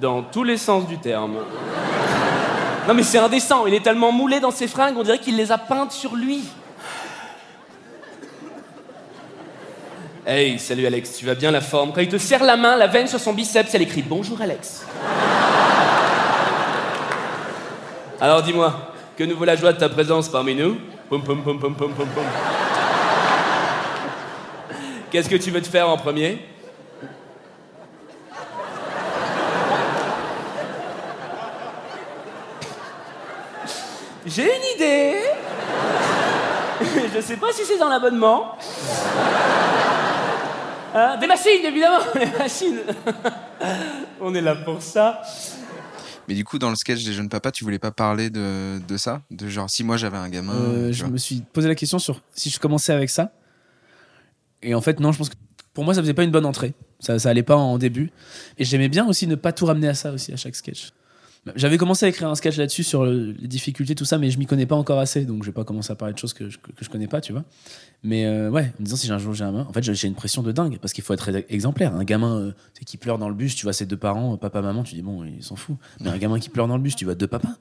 Dans 0.00 0.22
tous 0.22 0.44
les 0.44 0.56
sens 0.56 0.86
du 0.86 0.98
terme. 0.98 1.38
Non 2.86 2.94
mais 2.94 3.02
c'est 3.02 3.18
indécent, 3.18 3.66
il 3.66 3.74
est 3.74 3.82
tellement 3.82 4.12
moulé 4.12 4.38
dans 4.38 4.52
ses 4.52 4.68
fringues, 4.68 4.94
on 4.96 5.02
dirait 5.02 5.18
qu'il 5.18 5.36
les 5.36 5.50
a 5.50 5.58
peintes 5.58 5.90
sur 5.90 6.14
lui. 6.14 6.44
Hey, 10.24 10.56
salut 10.60 10.86
Alex, 10.86 11.16
tu 11.16 11.26
vas 11.26 11.34
bien 11.34 11.50
la 11.50 11.60
forme? 11.60 11.92
Quand 11.92 12.00
il 12.00 12.08
te 12.08 12.16
serre 12.16 12.44
la 12.44 12.56
main, 12.56 12.76
la 12.76 12.86
veine 12.86 13.08
sur 13.08 13.18
son 13.18 13.32
biceps, 13.32 13.74
elle 13.74 13.82
écrit 13.82 14.02
Bonjour 14.02 14.40
Alex. 14.40 14.86
Alors 18.20 18.40
dis-moi, 18.40 18.94
que 19.18 19.24
nous 19.24 19.36
vaut 19.36 19.44
la 19.44 19.56
joie 19.56 19.72
de 19.72 19.78
ta 19.78 19.88
présence 19.88 20.28
parmi 20.28 20.54
nous? 20.54 20.76
Qu'est-ce 25.10 25.28
que 25.28 25.34
tu 25.34 25.50
veux 25.50 25.60
te 25.60 25.66
faire 25.66 25.88
en 25.88 25.96
premier? 25.96 26.38
J'ai 34.24 34.44
une 34.44 34.76
idée. 34.76 35.16
Je 37.12 37.20
sais 37.20 37.36
pas 37.36 37.50
si 37.50 37.64
c'est 37.64 37.78
dans 37.78 37.88
l'abonnement. 37.88 38.56
Hein, 40.94 41.16
des 41.18 41.26
machines, 41.26 41.64
évidemment, 41.64 42.04
des 42.14 42.38
machines. 42.38 42.78
On 44.20 44.34
est 44.34 44.40
là 44.40 44.54
pour 44.56 44.82
ça. 44.82 45.22
Mais 46.28 46.34
du 46.34 46.44
coup, 46.44 46.58
dans 46.58 46.70
le 46.70 46.76
sketch 46.76 47.04
des 47.04 47.12
jeunes 47.12 47.28
papas, 47.28 47.50
tu 47.50 47.64
voulais 47.64 47.78
pas 47.78 47.90
parler 47.90 48.30
de, 48.30 48.78
de 48.86 48.96
ça? 48.96 49.22
De 49.30 49.48
genre, 49.48 49.68
si 49.68 49.84
moi 49.84 49.96
j'avais 49.96 50.18
un 50.18 50.28
gamin. 50.28 50.54
Euh, 50.54 50.92
je 50.92 51.02
vois. 51.02 51.12
me 51.12 51.18
suis 51.18 51.42
posé 51.52 51.68
la 51.68 51.74
question 51.74 51.98
sur 51.98 52.20
si 52.34 52.50
je 52.50 52.60
commençais 52.60 52.92
avec 52.92 53.10
ça. 53.10 53.32
Et 54.62 54.74
en 54.74 54.80
fait, 54.80 55.00
non, 55.00 55.12
je 55.12 55.18
pense 55.18 55.28
que 55.30 55.34
pour 55.74 55.84
moi, 55.84 55.94
ça 55.94 56.00
faisait 56.00 56.14
pas 56.14 56.22
une 56.22 56.30
bonne 56.30 56.46
entrée. 56.46 56.74
Ça, 57.00 57.18
ça 57.18 57.30
allait 57.30 57.42
pas 57.42 57.56
en 57.56 57.78
début. 57.78 58.10
Et 58.58 58.64
j'aimais 58.64 58.88
bien 58.88 59.06
aussi 59.08 59.26
ne 59.26 59.34
pas 59.34 59.52
tout 59.52 59.66
ramener 59.66 59.88
à 59.88 59.94
ça 59.94 60.12
aussi 60.12 60.32
à 60.32 60.36
chaque 60.36 60.54
sketch. 60.54 60.92
J'avais 61.56 61.76
commencé 61.76 62.06
à 62.06 62.08
écrire 62.08 62.28
un 62.28 62.36
sketch 62.36 62.56
là-dessus 62.56 62.84
sur 62.84 63.04
le- 63.04 63.32
les 63.32 63.48
difficultés, 63.48 63.96
tout 63.96 64.04
ça, 64.04 64.16
mais 64.16 64.30
je 64.30 64.38
m'y 64.38 64.46
connais 64.46 64.64
pas 64.66 64.76
encore 64.76 65.00
assez, 65.00 65.24
donc 65.24 65.42
je 65.42 65.48
vais 65.48 65.52
pas 65.52 65.64
commencer 65.64 65.90
à 65.90 65.96
parler 65.96 66.14
de 66.14 66.18
choses 66.18 66.32
que 66.34 66.48
je, 66.48 66.58
que 66.58 66.84
je 66.84 66.88
connais 66.88 67.08
pas, 67.08 67.20
tu 67.20 67.32
vois. 67.32 67.42
Mais 68.04 68.26
euh, 68.26 68.48
ouais, 68.48 68.72
en 68.78 68.80
me 68.80 68.84
disant 68.84 68.96
si 68.96 69.08
j'ai 69.08 69.12
un 69.12 69.18
jour 69.18 69.34
j'ai 69.34 69.42
un 69.44 69.54
en 69.54 69.72
fait 69.72 69.82
j'ai 69.82 70.06
une 70.06 70.14
pression 70.14 70.42
de 70.44 70.52
dingue 70.52 70.78
parce 70.78 70.92
qu'il 70.92 71.02
faut 71.02 71.12
être 71.14 71.28
exemplaire. 71.48 71.94
Un 71.96 72.04
gamin 72.04 72.36
euh, 72.38 72.52
qui 72.86 72.96
pleure 72.96 73.18
dans 73.18 73.28
le 73.28 73.34
bus, 73.34 73.56
tu 73.56 73.64
vois 73.66 73.72
ses 73.72 73.86
deux 73.86 73.96
parents, 73.96 74.34
euh, 74.34 74.36
papa, 74.36 74.62
maman, 74.62 74.84
tu 74.84 74.94
dis 74.94 75.02
bon, 75.02 75.24
ils 75.24 75.42
s'en 75.42 75.56
fout. 75.56 75.76
Mais 76.00 76.10
un 76.10 76.18
gamin 76.18 76.38
qui 76.38 76.48
pleure 76.48 76.68
dans 76.68 76.76
le 76.76 76.82
bus, 76.82 76.94
tu 76.94 77.04
vois 77.04 77.16
deux 77.16 77.26
papas. 77.26 77.56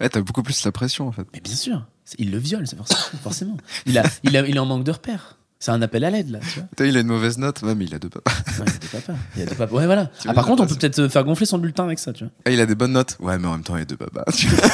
Ouais, 0.00 0.08
t'as 0.08 0.20
beaucoup 0.22 0.42
plus 0.42 0.64
la 0.64 0.72
pression 0.72 1.06
en 1.06 1.12
fait. 1.12 1.26
Mais 1.32 1.40
bien 1.40 1.54
sûr, 1.54 1.86
il 2.18 2.30
le 2.32 2.38
viole, 2.38 2.66
c'est 2.66 2.76
forcément. 2.76 3.00
forcément. 3.22 3.56
Il, 3.86 3.98
a, 3.98 4.02
il, 4.24 4.36
a, 4.36 4.46
il 4.48 4.56
est 4.56 4.58
en 4.60 4.66
manque 4.66 4.82
de 4.84 4.90
repères. 4.90 5.38
C'est 5.64 5.70
un 5.70 5.80
appel 5.80 6.04
à 6.04 6.10
l'aide 6.10 6.28
là, 6.28 6.40
tu 6.40 6.60
vois. 6.60 6.86
Il 6.86 6.94
a 6.94 7.00
une 7.00 7.06
mauvaise 7.06 7.38
note, 7.38 7.62
ouais, 7.62 7.74
mais 7.74 7.86
il 7.86 7.94
a 7.94 7.98
deux 7.98 8.10
papas. 8.10 8.30
Ouais, 8.30 8.36
il 8.58 8.60
a 8.60 8.64
deux 8.66 8.88
papas. 8.92 9.14
Il 9.34 9.40
y 9.40 9.42
a 9.44 9.46
deux 9.46 9.54
papas. 9.54 9.74
Ouais, 9.74 9.86
voilà. 9.86 10.10
Tu 10.20 10.28
Ah, 10.28 10.34
par 10.34 10.44
contre, 10.44 10.62
on 10.62 10.66
peut 10.66 10.74
peut-être 10.74 11.08
faire 11.08 11.24
gonfler 11.24 11.46
son 11.46 11.56
bulletin 11.56 11.84
avec 11.84 11.98
ça, 11.98 12.12
tu 12.12 12.24
vois. 12.24 12.30
Ah, 12.44 12.50
il 12.50 12.60
a 12.60 12.66
des 12.66 12.74
bonnes 12.74 12.92
notes. 12.92 13.16
Ouais, 13.18 13.38
mais 13.38 13.48
en 13.48 13.52
même 13.52 13.62
temps, 13.62 13.74
il 13.74 13.80
a 13.80 13.84
deux 13.86 13.96
papas. 13.96 14.24
tu 14.36 14.46
vois. 14.48 14.68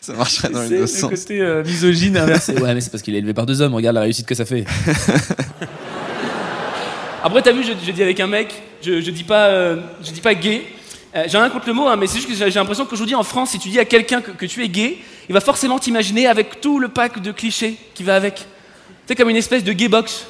ça 0.00 0.12
marcherait 0.12 0.50
dans 0.50 0.62
les 0.62 0.68
deux 0.68 0.80
le 0.82 0.86
sens. 0.86 1.10
côté 1.10 1.40
euh, 1.40 1.64
misogyne 1.64 2.16
inversé. 2.16 2.52
Ouais, 2.60 2.74
mais 2.74 2.80
c'est 2.80 2.90
parce 2.90 3.02
qu'il 3.02 3.16
est 3.16 3.18
élevé 3.18 3.34
par 3.34 3.44
deux 3.44 3.60
hommes. 3.60 3.74
Regarde 3.74 3.96
la 3.96 4.02
réussite 4.02 4.24
que 4.24 4.36
ça 4.36 4.44
fait. 4.44 4.64
Après, 7.24 7.42
t'as 7.42 7.50
vu, 7.50 7.64
je, 7.64 7.72
je 7.84 7.90
dis 7.90 8.02
avec 8.04 8.20
un 8.20 8.28
mec, 8.28 8.54
je, 8.82 9.00
je 9.00 9.10
dis 9.10 9.24
pas, 9.24 9.48
euh, 9.48 9.80
je 10.00 10.12
dis 10.12 10.20
pas 10.20 10.36
gay. 10.36 10.62
Euh, 11.16 11.24
j'ai 11.26 11.38
rien 11.38 11.50
contre 11.50 11.66
le 11.66 11.72
mot, 11.72 11.88
hein, 11.88 11.96
mais 11.96 12.06
c'est 12.06 12.18
juste 12.18 12.28
que 12.28 12.36
j'ai 12.36 12.52
j'ai 12.52 12.60
l'impression 12.60 12.86
qu'aujourd'hui 12.86 13.16
en 13.16 13.24
France, 13.24 13.50
si 13.50 13.58
tu 13.58 13.68
dis 13.68 13.80
à 13.80 13.84
quelqu'un 13.84 14.20
que, 14.20 14.30
que 14.30 14.46
tu 14.46 14.62
es 14.62 14.68
gay, 14.68 14.96
il 15.28 15.32
va 15.32 15.40
forcément 15.40 15.80
t'imaginer 15.80 16.28
avec 16.28 16.60
tout 16.60 16.78
le 16.78 16.86
pack 16.86 17.20
de 17.20 17.32
clichés 17.32 17.76
qui 17.94 18.04
va 18.04 18.14
avec. 18.14 18.46
C'est 19.10 19.16
comme 19.16 19.28
une 19.28 19.34
espèce 19.34 19.64
de 19.64 19.72
gay 19.72 19.88
box. 19.88 20.24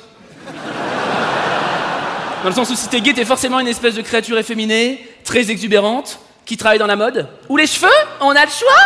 Dans 2.43 2.49
le 2.49 2.55
sens 2.55 2.71
où 2.71 2.75
si 2.75 2.89
t'es 2.89 3.03
gay, 3.03 3.13
t'es 3.13 3.27
forcément 3.27 3.61
une 3.61 3.69
espèce 3.69 3.95
de 3.95 4.01
créature 4.01 4.39
efféminée, 4.39 5.07
très 5.23 5.51
exubérante, 5.51 6.19
qui 6.47 6.57
travaille 6.57 6.79
dans 6.79 6.87
la 6.87 6.97
mode. 6.97 7.29
Ou 7.51 7.59
les 7.59 7.67
cheveux, 7.67 7.89
on 8.23 8.31
a 8.31 8.43
le 8.43 8.51
choix 8.51 8.83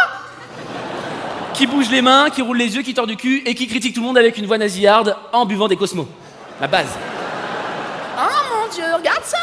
Qui 1.55 1.69
bouge 1.69 1.91
les 1.91 2.03
mains, 2.03 2.29
qui 2.31 2.43
roule 2.43 2.57
les 2.57 2.75
yeux, 2.75 2.83
qui 2.83 2.93
tord 2.93 3.07
du 3.07 3.15
cul 3.15 3.45
et 3.47 3.55
qui 3.55 3.69
critique 3.69 3.95
tout 3.95 4.01
le 4.01 4.07
monde 4.09 4.19
avec 4.19 4.37
une 4.37 4.47
voix 4.47 4.59
nasillarde 4.59 5.17
en 5.33 5.47
buvant 5.47 5.69
des 5.69 5.77
cosmos. 5.77 6.09
La 6.61 6.67
base. 6.67 6.89
Oh 8.19 8.43
mon 8.53 8.75
dieu, 8.75 8.83
regarde 8.99 9.23
ça 9.23 9.39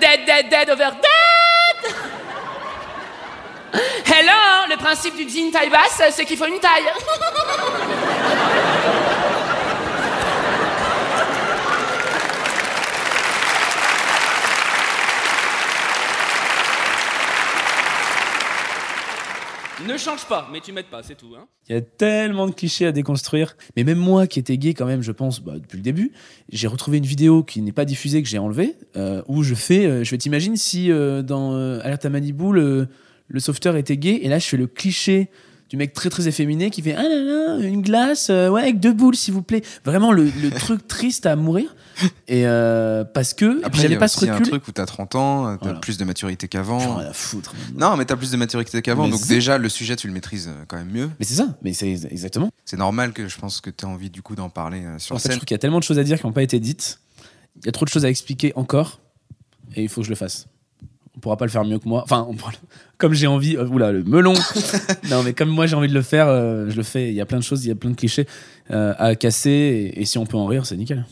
Dead, 0.00 0.20
dead, 0.24 0.48
dead 0.48 0.70
over 0.70 0.92
dead 0.92 1.15
Hello, 3.72 4.68
le 4.70 4.76
principe 4.76 5.16
du 5.16 5.28
jean 5.28 5.50
taille 5.50 5.70
basse, 5.70 6.02
c'est 6.10 6.24
qu'il 6.24 6.36
faut 6.36 6.46
une 6.46 6.60
taille. 6.60 6.84
ne 19.86 19.96
change 19.96 20.24
pas, 20.26 20.48
mais 20.52 20.60
tu 20.60 20.72
m'aides 20.72 20.86
pas, 20.86 21.02
c'est 21.02 21.14
tout. 21.14 21.34
Hein. 21.36 21.46
Il 21.68 21.74
y 21.74 21.78
a 21.78 21.80
tellement 21.80 22.46
de 22.46 22.52
clichés 22.52 22.86
à 22.86 22.92
déconstruire. 22.92 23.56
Mais 23.76 23.84
même 23.84 23.98
moi 23.98 24.26
qui 24.26 24.38
étais 24.38 24.58
gay 24.58 24.74
quand 24.74 24.86
même, 24.86 25.02
je 25.02 25.12
pense, 25.12 25.40
bah, 25.40 25.54
depuis 25.54 25.76
le 25.76 25.82
début, 25.82 26.12
j'ai 26.50 26.66
retrouvé 26.66 26.98
une 26.98 27.06
vidéo 27.06 27.42
qui 27.42 27.62
n'est 27.62 27.72
pas 27.72 27.84
diffusée, 27.84 28.22
que 28.22 28.28
j'ai 28.28 28.38
enlevée, 28.38 28.74
euh, 28.96 29.22
où 29.28 29.42
je 29.42 29.54
fais, 29.54 29.86
euh, 29.86 30.04
je 30.04 30.10
vais 30.10 30.18
t'imaginer 30.18 30.56
si 30.56 30.90
euh, 30.90 31.22
dans 31.22 31.54
euh, 31.54 31.80
Alerte 31.82 32.04
à 32.04 32.10
Malibu, 32.10 32.52
le, 33.28 33.40
sauveteur 33.40 33.76
était 33.76 33.96
gay, 33.96 34.20
et 34.22 34.28
là 34.28 34.38
je 34.38 34.46
fais 34.46 34.56
le 34.56 34.66
cliché 34.66 35.30
du 35.68 35.76
mec 35.76 35.92
très 35.94 36.10
très 36.10 36.28
efféminé 36.28 36.70
qui 36.70 36.80
fait 36.80 36.94
ah 36.96 37.02
là 37.02 37.08
là 37.08 37.58
une 37.66 37.82
glace 37.82 38.28
euh, 38.30 38.48
ouais 38.50 38.62
avec 38.62 38.78
deux 38.78 38.92
boules 38.92 39.16
s'il 39.16 39.34
vous 39.34 39.42
plaît 39.42 39.62
vraiment 39.84 40.12
le, 40.12 40.30
le 40.40 40.50
truc 40.56 40.86
triste 40.86 41.26
à 41.26 41.34
mourir 41.34 41.74
et 42.28 42.46
euh, 42.46 43.02
parce 43.02 43.34
que 43.34 43.60
j'avais 43.72 43.96
a 43.96 43.98
pas 43.98 44.06
ce 44.06 44.18
aussi 44.18 44.30
un 44.30 44.34
recul 44.34 44.48
truc 44.48 44.68
où 44.68 44.70
t'as 44.70 44.86
30 44.86 45.14
ans, 45.16 45.56
t'as 45.56 45.64
Voilà. 45.64 45.80
plus 45.80 45.98
de 45.98 46.04
maturité 46.04 46.46
J'en 46.52 46.60
ai 46.60 46.62
qu'avant. 46.62 47.12
foutre 47.12 47.52
maintenant. 47.56 47.90
Non, 47.90 47.96
mais 47.96 48.04
t'as 48.04 48.14
plus 48.14 48.30
de 48.30 48.36
maturité 48.36 48.80
qu'avant, 48.80 49.08
donc 49.08 49.26
déjà 49.26 49.58
le 49.58 49.68
sujet 49.68 49.96
tu 49.96 50.06
le 50.06 50.12
maîtrises 50.12 50.46
euh, 50.48 50.64
quand 50.68 50.76
même 50.76 50.90
mieux. 50.92 51.10
mais 51.18 51.24
c'est 51.26 51.34
ça 51.34 51.58
mais 51.62 51.72
c'est 51.72 51.90
exactement 52.12 52.50
C'est 52.64 52.76
normal 52.78 53.12
que 53.12 53.26
je 53.26 53.36
pense 53.36 53.60
que 53.60 53.70
t'aies 53.70 53.86
envie 53.86 54.10
du 54.10 54.22
coup 54.22 54.36
d'en 54.36 54.50
parler 54.50 54.84
euh, 54.84 55.00
sur 55.00 55.16
En 55.16 55.18
fait, 55.18 55.30
je 55.30 55.36
trouve 55.36 55.46
qu'il 55.46 55.54
y 55.54 55.56
a 55.56 55.58
tellement 55.58 55.78
de 55.80 55.84
choses 55.84 55.98
à 55.98 56.04
dire 56.04 56.20
qui 56.20 56.26
n'ont 56.26 56.32
pas 56.32 56.44
été 56.44 56.60
dites. 56.60 57.00
Il 57.56 57.66
y 57.66 57.68
a 57.68 57.72
trop 57.72 57.84
de 57.86 57.90
choses 57.90 58.04
à 58.04 58.08
expliquer 58.08 58.52
encore. 58.54 59.00
Et 59.74 59.82
il 59.82 59.88
faut 59.88 60.02
que 60.02 60.04
je 60.04 60.10
le 60.10 60.16
fasse. 60.16 60.46
On 61.16 61.20
pourra 61.20 61.36
pas 61.36 61.46
le 61.46 61.50
faire 61.50 61.64
mieux 61.64 61.78
que 61.78 61.88
moi. 61.88 62.02
Enfin, 62.04 62.26
on 62.28 62.34
pourra 62.34 62.52
le- 62.52 62.58
comme 62.98 63.14
j'ai 63.14 63.26
envie. 63.26 63.56
euh, 63.56 63.66
oula, 63.66 63.90
le 63.92 64.04
melon. 64.04 64.34
non, 65.10 65.22
mais 65.22 65.32
comme 65.32 65.48
moi 65.48 65.66
j'ai 65.66 65.74
envie 65.76 65.88
de 65.88 65.94
le 65.94 66.02
faire, 66.02 66.28
euh, 66.28 66.66
je 66.68 66.76
le 66.76 66.82
fais. 66.82 67.08
Il 67.08 67.14
y 67.14 67.20
a 67.20 67.26
plein 67.26 67.38
de 67.38 67.42
choses, 67.42 67.64
il 67.64 67.68
y 67.68 67.72
a 67.72 67.74
plein 67.74 67.90
de 67.90 67.96
clichés 67.96 68.26
euh, 68.70 68.92
à 68.98 69.14
casser. 69.14 69.50
Et, 69.94 70.00
et 70.02 70.04
si 70.04 70.18
on 70.18 70.26
peut 70.26 70.36
en 70.36 70.46
rire, 70.46 70.66
c'est 70.66 70.76
nickel. 70.76 71.04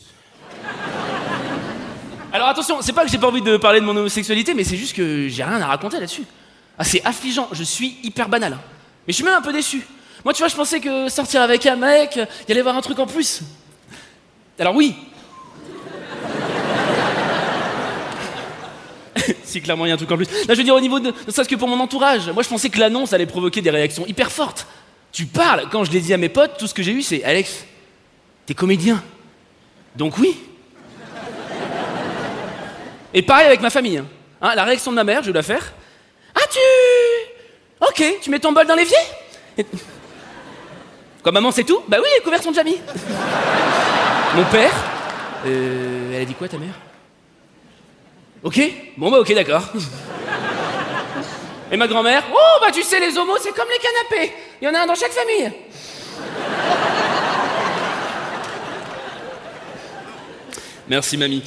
Alors 2.31 2.49
attention, 2.49 2.77
c'est 2.81 2.91
pas 2.93 3.05
que 3.05 3.09
j'ai 3.11 3.17
pas 3.17 3.27
envie 3.27 3.41
de 3.41 3.55
parler 3.57 3.79
de 3.79 3.85
mon 3.85 3.95
homosexualité, 3.95 4.53
mais 4.53 4.63
c'est 4.65 4.75
juste 4.75 4.95
que 4.95 5.27
j'ai 5.29 5.43
rien 5.43 5.61
à 5.61 5.67
raconter 5.67 5.99
là-dessus. 5.99 6.23
Ah, 6.77 6.83
c'est 6.83 7.03
affligeant, 7.05 7.47
je 7.53 7.63
suis 7.63 7.95
hyper 8.03 8.27
banal. 8.27 8.53
hein. 8.53 8.59
Mais 9.07 9.13
je 9.13 9.15
suis 9.15 9.23
même 9.23 9.35
un 9.35 9.41
peu 9.41 9.53
déçu. 9.53 9.85
Moi, 10.25 10.33
tu 10.33 10.39
vois, 10.39 10.49
je 10.49 10.55
pensais 10.55 10.81
que 10.81 11.07
sortir 11.07 11.41
avec 11.41 11.65
un 11.65 11.77
mec, 11.77 12.15
il 12.17 12.27
y 12.49 12.51
allait 12.51 12.59
avoir 12.59 12.75
un 12.75 12.81
truc 12.81 12.99
en 12.99 13.07
plus. 13.07 13.41
Alors 14.59 14.75
oui. 14.75 14.95
si 19.43 19.61
clairement 19.61 19.85
il 19.85 19.89
y 19.89 19.91
a 19.91 19.95
un 19.95 19.97
truc 19.97 20.11
en 20.11 20.17
plus. 20.17 20.25
Là, 20.47 20.53
je 20.53 20.55
veux 20.55 20.63
dire 20.63 20.75
au 20.75 20.79
niveau 20.81 20.99
de, 20.99 21.13
ne 21.25 21.31
serait-ce 21.31 21.49
que 21.49 21.55
pour 21.55 21.67
mon 21.67 21.79
entourage. 21.79 22.29
Moi, 22.29 22.43
je 22.43 22.49
pensais 22.49 22.69
que 22.69 22.79
l'annonce 22.79 23.13
allait 23.13 23.25
provoquer 23.25 23.61
des 23.61 23.69
réactions 23.69 24.05
hyper 24.07 24.31
fortes. 24.31 24.67
Tu 25.11 25.25
parles, 25.25 25.67
quand 25.71 25.83
je 25.83 25.91
l'ai 25.91 26.01
dit 26.01 26.13
à 26.13 26.17
mes 26.17 26.29
potes, 26.29 26.57
tout 26.57 26.67
ce 26.67 26.73
que 26.73 26.83
j'ai 26.83 26.91
eu, 26.91 27.01
c'est 27.01 27.23
Alex, 27.23 27.65
t'es 28.45 28.53
comédien. 28.53 29.01
Donc 29.95 30.17
oui. 30.17 30.35
Et 33.13 33.21
pareil 33.21 33.45
avec 33.47 33.61
ma 33.61 33.69
famille. 33.69 33.97
hein. 33.97 34.05
Hein, 34.41 34.55
la 34.55 34.63
réaction 34.65 34.91
de 34.91 34.95
ma 34.97 35.03
mère, 35.05 35.21
je 35.23 35.27
vais 35.27 35.33
la 35.33 35.41
faire. 35.43 35.71
Ah, 36.35 36.41
tu. 36.51 36.59
Ok, 37.81 38.03
tu 38.21 38.29
mets 38.29 38.39
ton 38.39 38.51
bol 38.51 38.67
dans 38.67 38.75
l'évier? 38.75 38.97
Et- 39.57 39.65
Quoi, 41.23 41.31
maman, 41.31 41.51
c'est 41.51 41.63
tout 41.63 41.79
Bah 41.87 41.97
oui, 42.01 42.07
les 42.17 42.23
couverts 42.23 42.43
sont 42.43 42.51
déjà. 42.51 42.63
Mon 44.35 44.43
père. 44.45 44.71
Euh, 45.47 46.11
elle 46.15 46.21
a 46.21 46.25
dit 46.25 46.33
quoi, 46.35 46.47
ta 46.49 46.57
mère? 46.57 46.73
Ok 48.45 48.61
Bon, 48.95 49.09
bah, 49.09 49.19
ok, 49.19 49.33
d'accord. 49.33 49.63
Et 51.71 51.77
ma 51.77 51.87
grand-mère 51.87 52.23
Oh, 52.31 52.59
bah, 52.61 52.71
tu 52.71 52.83
sais, 52.83 52.99
les 52.99 53.17
homos, 53.17 53.37
c'est 53.41 53.53
comme 53.53 53.67
les 53.67 53.79
canapés. 53.79 54.33
Il 54.61 54.65
y 54.65 54.67
en 54.69 54.75
a 54.75 54.83
un 54.83 54.85
dans 54.85 54.93
chaque 54.93 55.11
famille. 55.11 55.51
Merci, 60.87 61.17
mamie. 61.17 61.41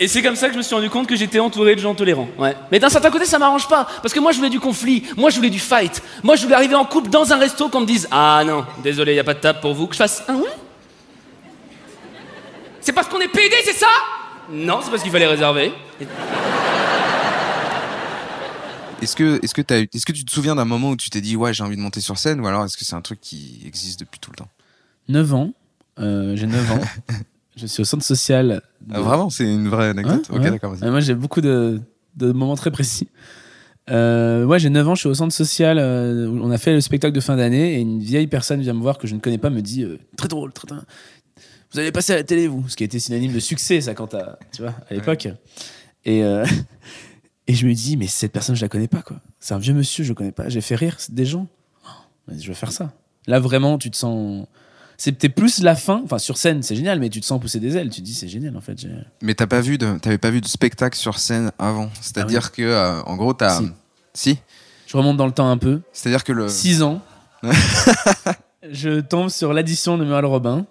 Et 0.00 0.08
c'est 0.08 0.22
comme 0.22 0.34
ça 0.34 0.48
que 0.48 0.54
je 0.54 0.58
me 0.58 0.64
suis 0.64 0.74
rendu 0.74 0.90
compte 0.90 1.06
que 1.06 1.14
j'étais 1.14 1.38
entouré 1.38 1.76
de 1.76 1.80
gens 1.80 1.94
tolérants. 1.94 2.28
Ouais. 2.36 2.56
Mais 2.72 2.80
d'un 2.80 2.88
certain 2.88 3.12
côté, 3.12 3.26
ça 3.26 3.38
m'arrange 3.38 3.68
pas. 3.68 3.86
Parce 4.02 4.12
que 4.12 4.18
moi, 4.18 4.32
je 4.32 4.38
voulais 4.38 4.50
du 4.50 4.58
conflit. 4.58 5.04
Moi, 5.16 5.30
je 5.30 5.36
voulais 5.36 5.50
du 5.50 5.60
fight. 5.60 6.02
Moi, 6.24 6.34
je 6.34 6.42
voulais 6.42 6.56
arriver 6.56 6.74
en 6.74 6.84
couple 6.84 7.10
dans 7.10 7.32
un 7.32 7.36
resto 7.36 7.68
qu'on 7.68 7.82
me 7.82 7.86
dise 7.86 8.08
Ah 8.10 8.42
non, 8.44 8.66
désolé, 8.78 9.14
y 9.14 9.20
a 9.20 9.24
pas 9.24 9.34
de 9.34 9.38
table 9.40 9.60
pour 9.60 9.72
vous. 9.72 9.86
Que 9.86 9.92
je 9.94 9.98
fasse 9.98 10.24
Ah 10.26 10.32
ouais? 10.32 10.50
C'est 12.80 12.92
parce 12.92 13.06
qu'on 13.06 13.20
est 13.20 13.28
PD, 13.28 13.54
c'est 13.64 13.72
ça? 13.72 13.86
Non, 14.50 14.80
c'est 14.82 14.90
parce 14.90 15.02
qu'il 15.02 15.10
fallait 15.12 15.26
réserver. 15.26 15.72
Est-ce 19.02 19.16
que, 19.16 19.38
est-ce 19.42 19.54
que 19.54 19.60
est-ce 19.60 20.04
tu 20.12 20.24
te 20.24 20.30
souviens 20.30 20.54
d'un 20.54 20.64
moment 20.64 20.90
où 20.90 20.96
tu 20.96 21.10
t'es 21.10 21.20
dit 21.20 21.36
ouais 21.36 21.52
j'ai 21.52 21.62
envie 21.62 21.76
de 21.76 21.80
monter 21.82 22.00
sur 22.00 22.16
scène 22.18 22.40
ou 22.40 22.46
alors 22.46 22.64
est-ce 22.64 22.76
que 22.76 22.84
c'est 22.84 22.94
un 22.94 23.02
truc 23.02 23.20
qui 23.20 23.60
existe 23.66 24.00
depuis 24.00 24.18
tout 24.18 24.30
le 24.30 24.36
temps? 24.36 24.48
9 25.08 25.34
ans, 25.34 25.52
euh, 25.98 26.34
j'ai 26.36 26.46
9 26.46 26.72
ans. 26.72 26.80
je 27.56 27.66
suis 27.66 27.82
au 27.82 27.84
centre 27.84 28.04
social. 28.04 28.62
de- 28.80 28.94
Ah, 28.94 29.00
Vraiment, 29.00 29.28
c'est 29.28 29.44
une 29.44 29.68
vraie 29.68 29.88
anecdote. 29.90 30.28
Ouais, 30.30 30.36
ok, 30.38 30.42
ouais. 30.44 30.50
d'accord. 30.52 30.72
vas-y. 30.74 30.88
Euh, 30.88 30.90
moi, 30.90 31.00
j'ai 31.00 31.14
beaucoup 31.14 31.42
de, 31.42 31.80
de 32.16 32.32
moments 32.32 32.56
très 32.56 32.70
précis. 32.70 33.08
Euh, 33.90 34.44
ouais, 34.46 34.58
j'ai 34.58 34.70
9 34.70 34.88
ans, 34.88 34.94
je 34.94 35.00
suis 35.00 35.08
au 35.10 35.14
centre 35.14 35.34
social. 35.34 35.76
euh, 35.78 36.26
où 36.26 36.40
on 36.42 36.50
a 36.50 36.56
fait 36.56 36.72
le 36.72 36.80
spectacle 36.80 37.14
de 37.14 37.20
fin 37.20 37.36
d'année 37.36 37.74
et 37.74 37.80
une 37.80 38.00
vieille 38.00 38.26
personne 38.28 38.62
vient 38.62 38.72
me 38.72 38.80
voir 38.80 38.96
que 38.96 39.06
je 39.06 39.14
ne 39.14 39.20
connais 39.20 39.36
pas, 39.38 39.50
me 39.50 39.60
dit 39.60 39.82
euh, 39.82 39.98
très 40.16 40.28
drôle, 40.28 40.52
très, 40.54 40.66
très- 40.66 40.76
Vous 41.74 41.80
allez 41.80 41.90
passer 41.92 42.12
à 42.12 42.16
la 42.16 42.22
télé, 42.24 42.46
vous. 42.46 42.68
Ce 42.68 42.76
qui 42.76 42.84
a 42.84 42.86
été 42.86 42.98
synonyme 43.00 43.32
de 43.32 43.40
succès, 43.40 43.80
ça, 43.80 43.94
quand 43.94 44.06
t'as, 44.06 44.36
tu 44.52 44.62
vois, 44.62 44.74
à 44.88 44.94
l'époque. 44.94 45.26
Et, 46.04 46.22
euh, 46.22 46.46
et 47.48 47.54
je 47.54 47.66
me 47.66 47.74
dis, 47.74 47.96
mais 47.96 48.06
cette 48.06 48.30
personne, 48.32 48.54
je 48.54 48.62
la 48.62 48.68
connais 48.68 48.86
pas, 48.88 49.02
quoi. 49.02 49.16
C'est 49.40 49.54
un 49.54 49.58
vieux 49.58 49.74
monsieur, 49.74 50.04
je 50.04 50.10
le 50.10 50.14
connais 50.14 50.32
pas. 50.32 50.48
J'ai 50.48 50.60
fait 50.60 50.76
rire 50.76 50.96
des 51.08 51.26
gens. 51.26 51.48
Oh, 51.84 52.32
je 52.38 52.46
veux 52.48 52.54
faire 52.54 52.70
ça. 52.72 52.92
Là, 53.26 53.40
vraiment, 53.40 53.76
tu 53.78 53.90
te 53.90 53.96
sens. 53.96 54.46
C'était 54.96 55.28
plus 55.28 55.60
la 55.62 55.74
fin. 55.74 56.00
Enfin, 56.04 56.18
sur 56.18 56.36
scène, 56.36 56.62
c'est 56.62 56.76
génial, 56.76 57.00
mais 57.00 57.08
tu 57.10 57.20
te 57.20 57.26
sens 57.26 57.40
pousser 57.40 57.58
des 57.58 57.76
ailes. 57.76 57.90
Tu 57.90 58.00
te 58.00 58.06
dis, 58.06 58.14
c'est 58.14 58.28
génial, 58.28 58.56
en 58.56 58.60
fait. 58.60 58.78
j'ai- 58.78 58.90
Mais 59.20 59.34
t'as 59.34 59.48
pas 59.48 59.60
vu 59.60 59.76
de, 59.76 59.98
t'avais 59.98 60.18
pas 60.18 60.30
vu 60.30 60.40
de 60.40 60.46
spectacle 60.46 60.96
sur 60.96 61.18
scène 61.18 61.50
avant? 61.58 61.90
C'est-à-dire 62.00 62.52
que, 62.52 62.62
euh, 62.62 63.02
en 63.02 63.16
gros, 63.16 63.34
t'as, 63.34 63.56
Ah 63.56 63.60
Si. 64.14 64.32
si? 64.34 64.38
Je 64.86 64.96
remonte 64.96 65.16
dans 65.16 65.26
le 65.26 65.32
temps 65.32 65.50
un 65.50 65.58
peu. 65.58 65.80
C'est-à-dire 65.92 66.22
que 66.22 66.30
le. 66.32 66.48
6 66.48 66.82
ans. 66.82 67.02
je 68.70 69.00
tombe 69.00 69.28
sur 69.28 69.52
l'addition 69.52 69.98
de 69.98 70.04
Muriel 70.04 70.24
Robin. 70.26 70.66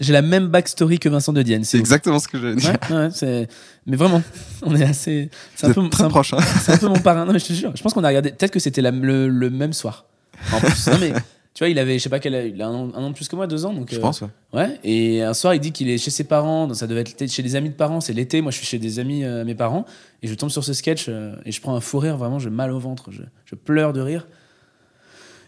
J'ai 0.00 0.12
la 0.12 0.22
même 0.22 0.48
backstory 0.48 0.98
que 0.98 1.08
Vincent 1.08 1.32
de 1.32 1.42
Dienne. 1.42 1.64
C'est 1.64 1.78
exactement 1.78 2.18
ce 2.18 2.28
que. 2.28 2.36
Ouais, 2.36 2.96
ouais, 2.96 3.08
c'est... 3.12 3.48
Mais 3.86 3.96
vraiment, 3.96 4.22
on 4.62 4.74
est 4.74 4.82
assez. 4.82 5.30
C'est 5.54 5.66
un, 5.66 5.72
peu, 5.72 5.88
très 5.88 6.08
proche. 6.08 6.32
Hein. 6.32 6.38
c'est 6.62 6.72
un 6.72 6.78
peu 6.78 6.88
mon 6.88 6.98
parrain. 6.98 7.24
Non, 7.24 7.32
mais 7.32 7.38
je 7.38 7.46
te 7.46 7.52
jure. 7.52 7.72
Je 7.74 7.82
pense 7.82 7.94
qu'on 7.94 8.04
a 8.04 8.08
regardé. 8.08 8.30
Peut-être 8.32 8.52
que 8.52 8.58
c'était 8.58 8.82
le, 8.82 9.28
le 9.28 9.50
même 9.50 9.72
soir. 9.72 10.06
En 10.52 10.60
plus. 10.60 10.88
Non, 10.88 10.98
mais 11.00 11.12
tu 11.54 11.62
vois, 11.62 11.68
il 11.68 11.78
avait, 11.78 11.98
je 11.98 12.02
sais 12.02 12.08
pas 12.08 12.18
quel 12.18 12.52
il 12.52 12.60
a 12.60 12.66
un 12.66 12.74
an, 12.74 12.90
un 12.96 13.04
an 13.04 13.10
de 13.10 13.14
plus 13.14 13.28
que 13.28 13.36
moi, 13.36 13.46
deux 13.46 13.64
ans. 13.64 13.72
Donc, 13.72 13.88
Je 13.92 13.96
euh, 13.96 14.00
pense. 14.00 14.22
Ouais. 14.22 14.28
Ouais. 14.52 14.80
Et 14.82 15.22
un 15.22 15.34
soir, 15.34 15.54
il 15.54 15.60
dit 15.60 15.70
qu'il 15.70 15.88
est 15.88 15.98
chez 15.98 16.10
ses 16.10 16.24
parents. 16.24 16.66
Donc 16.66 16.74
ça 16.74 16.88
devait 16.88 17.02
être 17.02 17.30
chez 17.30 17.44
des 17.44 17.54
amis 17.54 17.68
de 17.68 17.74
parents. 17.74 18.00
C'est 18.00 18.12
l'été. 18.12 18.40
Moi, 18.40 18.50
je 18.50 18.56
suis 18.56 18.66
chez 18.66 18.80
des 18.80 18.98
amis 18.98 19.24
euh, 19.24 19.44
mes 19.44 19.54
parents. 19.54 19.86
Et 20.22 20.26
je 20.26 20.34
tombe 20.34 20.50
sur 20.50 20.64
ce 20.64 20.72
sketch 20.72 21.06
euh, 21.08 21.36
et 21.46 21.52
je 21.52 21.60
prends 21.60 21.76
un 21.76 21.80
fou 21.80 22.00
rire. 22.00 22.16
Vraiment, 22.16 22.40
j'ai 22.40 22.50
mal 22.50 22.72
au 22.72 22.80
ventre. 22.80 23.12
Je, 23.12 23.22
je 23.44 23.54
pleure 23.54 23.92
de 23.92 24.00
rire. 24.00 24.26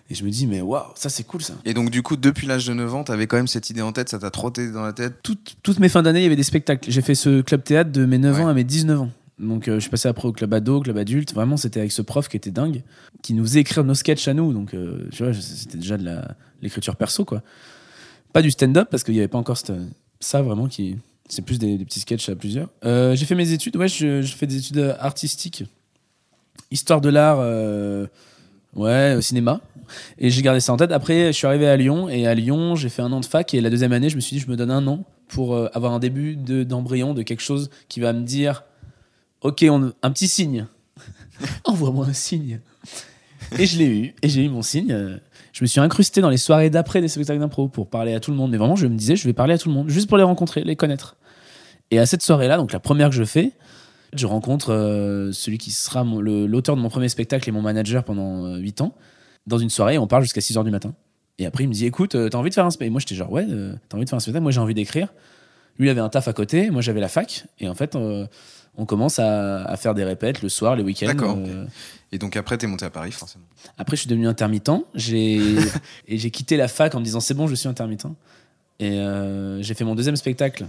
Et 0.08 0.14
je 0.14 0.24
me 0.24 0.30
dis, 0.30 0.46
mais 0.46 0.60
waouh, 0.60 0.84
ça 0.94 1.08
c'est 1.08 1.24
cool 1.24 1.42
ça. 1.42 1.54
Et 1.64 1.74
donc, 1.74 1.90
du 1.90 2.02
coup, 2.02 2.16
depuis 2.16 2.46
l'âge 2.46 2.66
de 2.66 2.72
9 2.74 2.94
ans, 2.94 3.02
t'avais 3.04 3.26
quand 3.26 3.36
même 3.36 3.48
cette 3.48 3.70
idée 3.70 3.82
en 3.82 3.90
tête, 3.92 4.08
ça 4.08 4.18
t'a 4.20 4.30
trotté 4.30 4.70
dans 4.70 4.82
la 4.82 4.92
tête. 4.92 5.14
Toutes, 5.22 5.56
toutes 5.64 5.80
mes 5.80 5.88
fins 5.88 6.02
d'année, 6.02 6.20
il 6.20 6.22
y 6.22 6.26
avait 6.26 6.36
des 6.36 6.44
spectacles. 6.44 6.88
J'ai 6.90 7.02
fait 7.02 7.16
ce 7.16 7.40
club 7.40 7.64
théâtre 7.64 7.90
de 7.90 8.06
mes 8.06 8.18
9 8.18 8.36
Ouais. 8.36 8.42
ans 8.44 8.48
à 8.48 8.54
mes 8.54 8.62
19 8.64 9.00
ans. 9.00 9.10
Donc, 9.40 9.66
euh, 9.68 9.74
je 9.74 9.80
suis 9.80 9.90
passé 9.90 10.08
après 10.08 10.28
au 10.28 10.32
club 10.32 10.54
ado, 10.54 10.80
club 10.80 10.96
adulte. 10.96 11.34
Vraiment, 11.34 11.56
c'était 11.56 11.80
avec 11.80 11.92
ce 11.92 12.02
prof 12.02 12.28
qui 12.28 12.36
était 12.36 12.52
dingue, 12.52 12.82
qui 13.22 13.34
nous 13.34 13.42
faisait 13.44 13.60
écrire 13.60 13.82
nos 13.84 13.94
sketchs 13.94 14.28
à 14.28 14.34
nous. 14.34 14.52
Donc, 14.52 14.74
euh, 14.74 15.08
tu 15.12 15.24
vois, 15.24 15.34
c'était 15.34 15.76
déjà 15.78 15.96
de 15.98 16.08
l'écriture 16.62 16.94
perso, 16.96 17.24
quoi. 17.24 17.42
Pas 18.32 18.42
du 18.42 18.50
stand-up, 18.52 18.88
parce 18.90 19.02
qu'il 19.02 19.14
n'y 19.14 19.20
avait 19.20 19.28
pas 19.28 19.38
encore 19.38 19.56
cette- 19.58 19.72
ça 20.20 20.40
vraiment 20.40 20.68
qui. 20.68 20.96
C'est 21.28 21.42
plus 21.42 21.58
des, 21.58 21.76
des 21.78 21.84
petits 21.84 22.00
sketchs 22.00 22.28
à 22.28 22.36
plusieurs. 22.36 22.68
Euh, 22.84 23.16
j'ai 23.16 23.26
fait 23.26 23.34
mes 23.34 23.50
études, 23.50 23.76
ouais, 23.76 23.88
je, 23.88 24.22
je 24.22 24.34
fais 24.36 24.46
des 24.46 24.56
études 24.58 24.94
artistiques. 25.00 25.64
Histoire 26.70 27.00
de 27.00 27.08
l'art, 27.08 27.38
ouais, 28.74 29.14
au 29.16 29.20
cinéma. 29.20 29.60
Et 30.18 30.30
j'ai 30.30 30.42
gardé 30.42 30.60
ça 30.60 30.72
en 30.72 30.76
tête. 30.76 30.92
Après, 30.92 31.26
je 31.28 31.32
suis 31.32 31.46
arrivé 31.46 31.68
à 31.68 31.76
Lyon, 31.76 32.08
et 32.08 32.26
à 32.26 32.34
Lyon, 32.34 32.74
j'ai 32.74 32.88
fait 32.88 33.02
un 33.02 33.12
an 33.12 33.20
de 33.20 33.24
fac, 33.24 33.54
et 33.54 33.60
la 33.60 33.70
deuxième 33.70 33.92
année, 33.92 34.08
je 34.08 34.16
me 34.16 34.20
suis 34.20 34.36
dit, 34.36 34.42
je 34.42 34.50
me 34.50 34.56
donne 34.56 34.70
un 34.70 34.86
an 34.86 35.04
pour 35.28 35.54
euh, 35.54 35.68
avoir 35.74 35.92
un 35.92 35.98
début 35.98 36.36
de- 36.36 36.64
d'embryon 36.64 37.14
de, 37.14 37.22
quelque 37.22 37.42
chose 37.42 37.70
qui 37.88 38.00
va 38.00 38.12
me 38.12 38.22
dire, 38.22 38.64
ok, 39.42 39.64
on, 39.68 39.92
un 40.02 40.10
petit 40.10 40.28
signe. 40.28 40.66
Envoie-moi 41.64 42.06
un 42.06 42.12
signe. 42.12 42.60
Et 43.58 43.66
je 43.66 43.78
l'ai 43.78 43.86
eu, 43.86 44.14
et 44.22 44.28
j'ai 44.28 44.44
eu 44.44 44.48
mon 44.48 44.62
signe. 44.62 45.20
Je 45.52 45.64
me 45.64 45.66
suis 45.66 45.80
incrusté 45.80 46.20
dans 46.20 46.28
les 46.28 46.36
soirées 46.36 46.68
d'après 46.68 47.00
des 47.00 47.08
spectacles 47.08 47.40
d'impro 47.40 47.68
pour 47.68 47.88
parler 47.88 48.12
à 48.12 48.20
tout 48.20 48.30
le 48.30 48.36
monde. 48.36 48.50
Mais 48.50 48.58
vraiment, 48.58 48.76
je 48.76 48.86
me 48.86 48.96
disais, 48.96 49.16
je 49.16 49.24
vais 49.26 49.32
parler 49.32 49.54
à 49.54 49.58
tout 49.58 49.68
le 49.68 49.74
monde, 49.74 49.88
juste 49.88 50.08
pour 50.08 50.18
les 50.18 50.24
rencontrer, 50.24 50.64
les 50.64 50.76
connaître. 50.76 51.16
Et 51.90 51.98
à 51.98 52.06
cette 52.06 52.22
soirée-là, 52.22 52.56
donc 52.56 52.72
la 52.72 52.80
première 52.80 53.08
que 53.08 53.14
je 53.14 53.24
fais, 53.24 53.52
je 54.18 54.26
rencontre 54.26 54.72
euh, 54.72 55.32
celui 55.32 55.58
qui 55.58 55.70
sera 55.70 56.04
l'auteur 56.04 56.76
de 56.76 56.80
mon 56.80 56.88
premier 56.88 57.08
spectacle 57.08 57.48
et 57.48 57.52
mon 57.52 57.62
manager 57.62 58.04
pendant 58.04 58.56
8 58.56 58.80
ans. 58.80 58.94
Dans 59.46 59.58
une 59.58 59.70
soirée, 59.70 59.98
on 59.98 60.06
parle 60.06 60.22
jusqu'à 60.22 60.40
6 60.40 60.56
h 60.56 60.64
du 60.64 60.70
matin. 60.70 60.94
Et 61.38 61.46
après, 61.46 61.64
il 61.64 61.68
me 61.68 61.72
dit, 61.74 61.86
écoute, 61.86 62.14
euh, 62.14 62.28
t'as 62.28 62.38
envie 62.38 62.50
de 62.50 62.54
faire 62.54 62.64
un 62.64 62.70
spectacle? 62.70 62.88
Et 62.88 62.90
moi, 62.90 63.00
j'étais 63.00 63.14
genre, 63.14 63.30
ouais, 63.30 63.46
euh, 63.48 63.74
t'as 63.88 63.96
envie 63.96 64.04
de 64.04 64.10
faire 64.10 64.16
un 64.16 64.20
spectacle? 64.20 64.42
Moi, 64.42 64.52
j'ai 64.52 64.60
envie 64.60 64.74
d'écrire. 64.74 65.12
Lui, 65.78 65.86
il 65.86 65.90
avait 65.90 66.00
un 66.00 66.08
taf 66.08 66.28
à 66.28 66.32
côté. 66.32 66.70
Moi, 66.70 66.80
j'avais 66.82 67.00
la 67.00 67.08
fac. 67.08 67.44
Et 67.60 67.68
en 67.68 67.74
fait, 67.74 67.94
euh, 67.94 68.26
on 68.76 68.86
commence 68.86 69.18
à, 69.18 69.64
à 69.64 69.76
faire 69.76 69.94
des 69.94 70.04
répètes 70.04 70.42
le 70.42 70.48
soir, 70.48 70.76
les 70.76 70.82
week-ends. 70.82 71.06
D'accord, 71.06 71.36
euh, 71.38 71.66
Et 72.12 72.18
donc, 72.18 72.36
après, 72.36 72.56
t'es 72.56 72.66
monté 72.66 72.84
à 72.84 72.90
Paris, 72.90 73.12
forcément. 73.12 73.44
après, 73.76 73.96
je 73.96 74.02
suis 74.02 74.08
devenu 74.08 74.26
intermittent. 74.26 74.70
J'ai 74.94 75.36
et 76.08 76.16
j'ai 76.18 76.30
quitté 76.30 76.56
la 76.56 76.68
fac 76.68 76.94
en 76.94 77.00
me 77.00 77.04
disant 77.04 77.20
c'est 77.20 77.34
bon, 77.34 77.46
je 77.46 77.54
suis 77.54 77.68
intermittent. 77.68 78.06
Et 78.78 78.98
euh, 78.98 79.62
j'ai 79.62 79.74
fait 79.74 79.84
mon 79.84 79.94
deuxième 79.94 80.16
spectacle. 80.16 80.66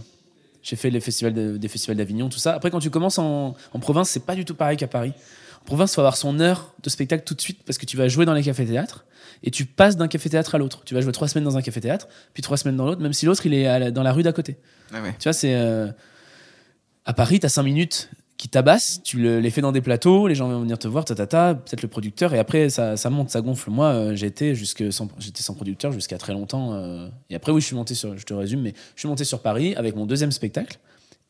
J'ai 0.67 0.75
fait 0.75 0.89
les 0.89 0.99
festivals 0.99 1.33
de- 1.33 1.55
des 1.57 1.67
festivals 1.69 1.95
d'Avignon, 1.95 2.27
tout 2.27 2.39
ça. 2.39 2.53
Après, 2.53 2.69
quand 2.71 2.79
tu 2.79 2.89
commences 2.89 3.19
en, 3.19 3.55
en 3.73 3.79
province, 3.79 4.09
c'est 4.09 4.25
pas 4.25 4.35
du 4.35 4.43
tout 4.43 4.53
pareil 4.55 4.75
qu'à 4.75 4.87
Paris. 4.87 5.13
En 5.61 5.65
province, 5.65 5.91
il 5.91 5.95
faut 5.95 6.01
avoir 6.01 6.17
son 6.17 6.39
heure 6.41 6.73
de 6.83 6.89
spectacle 6.89 7.23
tout 7.25 7.35
de 7.35 7.41
suite 7.41 7.63
parce 7.65 7.77
que 7.77 7.85
tu 7.85 7.95
vas 7.95 8.07
jouer 8.09 8.25
dans 8.25 8.33
les 8.33 8.43
cafés-théâtres 8.43 9.05
et 9.43 9.51
tu 9.51 9.65
passes 9.65 9.95
d'un 9.95 10.07
café-théâtre 10.09 10.55
à 10.55 10.57
l'autre. 10.57 10.81
Tu 10.83 10.93
vas 10.93 10.99
jouer 10.99 11.13
trois 11.13 11.27
semaines 11.29 11.45
dans 11.45 11.55
un 11.57 11.61
café-théâtre, 11.61 12.07
puis 12.33 12.43
trois 12.43 12.57
semaines 12.57 12.75
dans 12.75 12.85
l'autre, 12.85 13.01
même 13.01 13.13
si 13.13 13.25
l'autre 13.25 13.45
il 13.45 13.53
est 13.53 13.63
la- 13.79 13.91
dans 13.91 14.03
la 14.03 14.11
rue 14.11 14.23
d'à 14.23 14.33
côté. 14.33 14.57
Ah 14.93 15.01
ouais. 15.01 15.13
Tu 15.19 15.23
vois, 15.23 15.33
c'est. 15.33 15.55
euh, 15.55 15.87
À 17.05 17.13
Paris, 17.13 17.39
t'as 17.39 17.47
5 17.49 17.63
minutes 17.63 18.09
qui 18.37 18.49
tabassent, 18.49 19.01
tu 19.03 19.17
le- 19.19 19.39
les 19.39 19.49
fais 19.49 19.61
dans 19.61 19.71
des 19.71 19.81
plateaux, 19.81 20.27
les 20.27 20.35
gens 20.35 20.47
vont 20.47 20.61
venir 20.61 20.77
te 20.77 20.87
voir, 20.87 21.05
tatata, 21.05 21.55
peut-être 21.55 21.81
le 21.81 21.87
producteur, 21.87 22.33
et 22.33 22.39
après 22.39 22.69
ça, 22.69 22.95
monte, 23.09 23.29
ça 23.31 23.41
gonfle. 23.41 23.71
Moi, 23.71 23.87
euh, 23.87 24.15
j'étais 24.15 24.53
sans, 24.91 25.07
sans 25.35 25.53
producteur 25.55 25.91
jusqu'à 25.91 26.17
très 26.17 26.33
longtemps. 26.33 26.73
euh, 26.73 27.07
et 27.29 27.35
après, 27.35 27.51
oui, 27.51 27.61
je 27.61 27.65
suis 27.65 27.75
monté 27.75 27.95
sur, 27.95 28.17
je 28.17 28.25
te 28.25 28.33
résume, 28.33 28.61
mais 28.61 28.73
je 28.95 28.99
suis 29.01 29.07
monté 29.09 29.23
sur 29.23 29.41
Paris 29.41 29.73
avec 29.75 29.95
mon 29.95 30.05
deuxième 30.05 30.31
spectacle. 30.31 30.77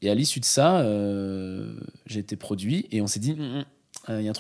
Et 0.01 0.09
à 0.09 0.15
l'issue 0.15 0.39
de 0.41 0.45
ça, 0.45 0.79
euh, 0.81 1.73
j'ai 2.05 2.19
été 2.19 2.35
produit, 2.35 2.87
et 2.91 3.01
on 3.01 3.07
s'est 3.07 3.19
dit, 3.19 3.31
Hum, 3.31 3.39
hum, 3.39 4.19
il 4.19 4.25
y 4.25 4.29
a 4.29 4.33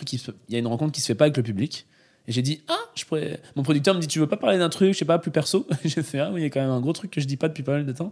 il 0.49 0.53
y 0.53 0.55
a 0.55 0.59
une 0.59 0.67
rencontre 0.67 0.91
qui 0.91 1.01
se 1.01 1.05
fait 1.07 1.15
pas 1.15 1.25
avec 1.25 1.37
le 1.37 1.43
public. 1.43 1.87
Et 2.29 2.33
j'ai 2.33 2.41
dit, 2.41 2.61
ah, 2.67 2.75
je 2.95 3.05
pourrais. 3.05 3.39
Mon 3.55 3.63
producteur 3.63 3.95
me 3.95 4.01
dit, 4.01 4.07
tu 4.07 4.19
veux 4.19 4.27
pas 4.27 4.35
parler 4.35 4.57
d'un 4.57 4.67
truc, 4.69 4.91
je 4.93 4.97
sais 4.99 5.05
pas, 5.05 5.17
plus 5.17 5.31
perso? 5.31 5.65
J'ai 5.85 6.03
fait, 6.03 6.19
ah 6.19 6.29
oui, 6.33 6.41
il 6.41 6.43
y 6.43 6.47
a 6.47 6.49
quand 6.49 6.59
même 6.59 6.69
un 6.69 6.81
gros 6.81 6.91
truc 6.91 7.09
que 7.11 7.21
je 7.21 7.25
dis 7.25 7.37
pas 7.37 7.47
depuis 7.47 7.63
pas 7.63 7.71
mal 7.73 7.85
de 7.85 7.91
temps. 7.93 8.11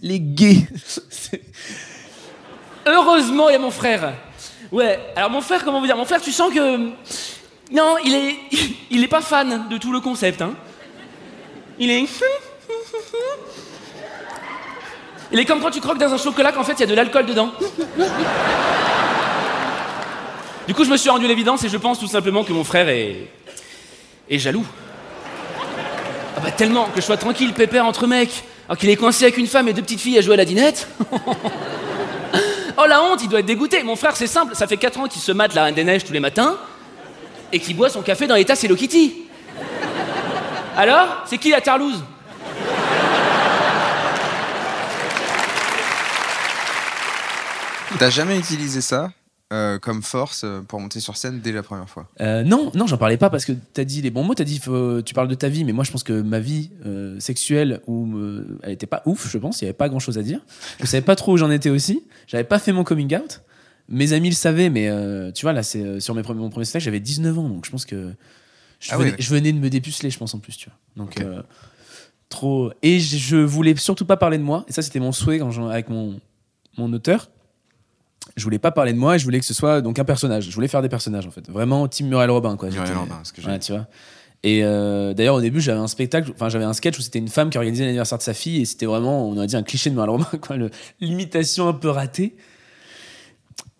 Les 0.00 0.18
gays. 0.18 0.66
Heureusement, 2.86 3.48
il 3.48 3.52
y 3.52 3.56
a 3.56 3.58
mon 3.58 3.70
frère. 3.70 4.12
Ouais, 4.70 4.98
alors 5.16 5.30
mon 5.30 5.40
frère, 5.40 5.64
comment 5.64 5.80
vous 5.80 5.86
dire 5.86 5.96
Mon 5.96 6.04
frère, 6.04 6.20
tu 6.20 6.32
sens 6.32 6.52
que. 6.52 6.76
Non, 7.72 7.96
il 8.04 8.14
est. 8.14 8.36
Il 8.90 9.02
est 9.02 9.08
pas 9.08 9.22
fan 9.22 9.66
de 9.68 9.76
tout 9.76 9.90
le 9.90 9.98
concept, 9.98 10.40
hein. 10.40 10.54
Il 11.78 11.90
est. 11.90 12.04
Il 15.32 15.40
est 15.40 15.44
comme 15.46 15.60
quand 15.60 15.70
tu 15.70 15.80
croques 15.80 15.98
dans 15.98 16.12
un 16.12 16.18
chocolat 16.18 16.52
qu'en 16.52 16.62
fait 16.62 16.74
il 16.74 16.80
y 16.80 16.84
a 16.84 16.86
de 16.86 16.94
l'alcool 16.94 17.26
dedans. 17.26 17.50
Du 20.68 20.74
coup, 20.74 20.84
je 20.84 20.90
me 20.90 20.96
suis 20.96 21.10
rendu 21.10 21.26
l'évidence 21.26 21.64
et 21.64 21.68
je 21.68 21.76
pense 21.76 21.98
tout 21.98 22.06
simplement 22.06 22.44
que 22.44 22.52
mon 22.52 22.62
frère 22.62 22.88
est. 22.88 23.28
est 24.30 24.38
jaloux. 24.38 24.64
Ah 26.36 26.40
bah 26.40 26.52
tellement 26.52 26.84
que 26.86 27.00
je 27.00 27.06
sois 27.06 27.16
tranquille, 27.16 27.52
pépère 27.52 27.84
entre 27.86 28.06
mecs, 28.06 28.44
alors 28.68 28.78
qu'il 28.78 28.90
est 28.90 28.96
coincé 28.96 29.24
avec 29.24 29.36
une 29.36 29.46
femme 29.48 29.66
et 29.68 29.72
deux 29.72 29.82
petites 29.82 30.00
filles 30.00 30.18
à 30.18 30.20
jouer 30.20 30.34
à 30.34 30.38
la 30.38 30.44
dinette. 30.44 30.86
Oh 32.76 32.86
la 32.86 33.02
honte, 33.02 33.22
il 33.22 33.28
doit 33.28 33.40
être 33.40 33.46
dégoûté. 33.46 33.82
Mon 33.82 33.96
frère, 33.96 34.16
c'est 34.16 34.26
simple, 34.26 34.54
ça 34.56 34.66
fait 34.66 34.76
4 34.76 35.00
ans 35.00 35.08
qu'il 35.08 35.22
se 35.22 35.32
mate 35.32 35.54
la 35.54 35.64
Reine 35.64 35.74
des 35.74 35.84
Neiges 35.84 36.04
tous 36.04 36.12
les 36.12 36.20
matins 36.20 36.56
et 37.52 37.60
qu'il 37.60 37.76
boit 37.76 37.88
son 37.88 38.02
café 38.02 38.26
dans 38.26 38.34
les 38.34 38.44
tasses 38.44 38.64
Hello 38.64 38.74
Kitty. 38.74 39.26
Alors, 40.76 41.22
c'est 41.26 41.38
qui 41.38 41.50
la 41.50 41.60
tarlouse? 41.60 42.02
T'as 47.96 48.10
jamais 48.10 48.36
utilisé 48.36 48.80
ça? 48.80 49.10
Euh, 49.54 49.78
comme 49.78 50.02
force 50.02 50.42
euh, 50.44 50.60
pour 50.60 50.80
monter 50.80 51.00
sur 51.00 51.16
scène 51.16 51.40
dès 51.40 51.52
la 51.52 51.62
première 51.62 51.88
fois 51.88 52.08
Euh, 52.20 52.42
non, 52.42 52.70
non, 52.74 52.86
j'en 52.86 52.98
parlais 52.98 53.16
pas 53.16 53.30
parce 53.30 53.44
que 53.44 53.52
t'as 53.52 53.84
dit 53.84 54.02
les 54.02 54.10
bons 54.10 54.24
mots. 54.24 54.34
T'as 54.34 54.44
dit, 54.44 54.58
faut- 54.58 55.00
tu 55.02 55.14
parles 55.14 55.28
de 55.28 55.34
ta 55.34 55.48
vie, 55.48 55.64
mais 55.64 55.72
moi 55.72 55.84
je 55.84 55.90
pense 55.92 56.02
que 56.02 56.20
ma 56.20 56.40
vie 56.40 56.70
euh, 56.84 57.18
sexuelle, 57.20 57.80
où, 57.86 58.08
elle 58.62 58.72
était 58.72 58.86
pas 58.86 59.02
ouf, 59.06 59.30
je 59.30 59.38
pense. 59.38 59.62
Il 59.62 59.64
y 59.64 59.68
avait 59.68 59.72
pas 59.72 59.88
grand 59.88 60.00
chose 60.00 60.18
à 60.18 60.22
dire. 60.22 60.40
Je 60.80 60.86
savais 60.86 61.02
pas 61.02 61.16
trop 61.16 61.32
où 61.32 61.36
j'en 61.36 61.50
étais 61.50 61.70
aussi. 61.70 62.02
J'avais 62.26 62.44
pas 62.44 62.58
fait 62.58 62.72
mon 62.72 62.84
coming 62.84 63.14
out. 63.16 63.40
Mes 63.88 64.12
amis 64.12 64.30
le 64.30 64.34
savaient, 64.34 64.70
mais 64.70 64.90
tu 65.32 65.44
vois 65.46 65.52
là, 65.52 65.62
c'est 65.62 66.00
sur 66.00 66.14
mes 66.14 66.22
premiers, 66.22 66.40
mon 66.40 66.50
premier 66.50 66.64
stage, 66.64 66.82
j'avais 66.82 67.00
19 67.00 67.38
ans, 67.38 67.48
donc 67.48 67.64
je 67.66 67.70
pense 67.70 67.84
que 67.86 68.12
je, 68.80 68.90
Ah 68.92 68.98
venais, 68.98 69.14
je 69.18 69.30
venais 69.30 69.52
de 69.52 69.58
me 69.58 69.70
dépuceler, 69.70 70.10
je 70.10 70.18
pense 70.18 70.34
en 70.34 70.38
plus, 70.38 70.56
tu 70.56 70.68
vois. 70.68 71.04
Donc 71.04 71.22
trop. 72.28 72.72
Et 72.82 73.00
je, 73.00 73.36
voulais 73.36 73.76
surtout 73.76 74.04
pas 74.04 74.16
parler 74.16 74.38
de 74.38 74.42
moi. 74.42 74.64
Et 74.68 74.72
ça, 74.72 74.82
c'était 74.82 75.00
mon 75.00 75.12
souhait 75.12 75.38
quand 75.38 75.68
avec 75.68 75.88
mon 75.88 76.20
mon 76.76 76.92
auteur. 76.92 77.30
Je 78.36 78.44
voulais 78.44 78.58
pas 78.58 78.72
parler 78.72 78.92
de 78.92 78.98
moi 78.98 79.16
et 79.16 79.18
je 79.18 79.24
voulais 79.24 79.38
que 79.38 79.46
ce 79.46 79.54
soit 79.54 79.80
donc 79.80 79.98
un 79.98 80.04
personnage. 80.04 80.48
Je 80.48 80.54
voulais 80.54 80.68
faire 80.68 80.82
des 80.82 80.88
personnages 80.88 81.26
en 81.26 81.30
fait. 81.30 81.48
Vraiment 81.48 81.86
Tim 81.88 82.06
Muriel 82.06 82.30
Robin 82.30 82.56
quoi. 82.56 82.68
Muriel 82.70 82.96
Robin, 82.96 83.20
ce 83.22 83.32
que 83.32 83.40
j'ai 83.40 83.48
Ouais, 83.48 83.58
tu 83.58 83.72
vois. 83.72 83.86
Et 84.42 84.62
euh, 84.62 85.14
d'ailleurs 85.14 85.36
au 85.36 85.40
début 85.40 85.60
j'avais 85.60 85.78
un 85.78 85.86
spectacle, 85.86 86.32
enfin 86.34 86.48
j'avais 86.48 86.64
un 86.64 86.74
sketch 86.74 86.98
où 86.98 87.02
c'était 87.02 87.18
une 87.18 87.28
femme 87.28 87.48
qui 87.48 87.56
organisait 87.56 87.84
l'anniversaire 87.84 88.18
de 88.18 88.22
sa 88.22 88.34
fille 88.34 88.60
et 88.60 88.64
c'était 88.64 88.86
vraiment 88.86 89.26
on 89.26 89.38
a 89.38 89.46
dit 89.46 89.56
un 89.56 89.62
cliché 89.62 89.88
de 89.88 89.94
Muriel 89.94 90.10
Robin 90.10 90.26
quoi, 90.40 90.56
l'imitation 91.00 91.68
un 91.68 91.72
peu 91.72 91.88
ratée. 91.88 92.34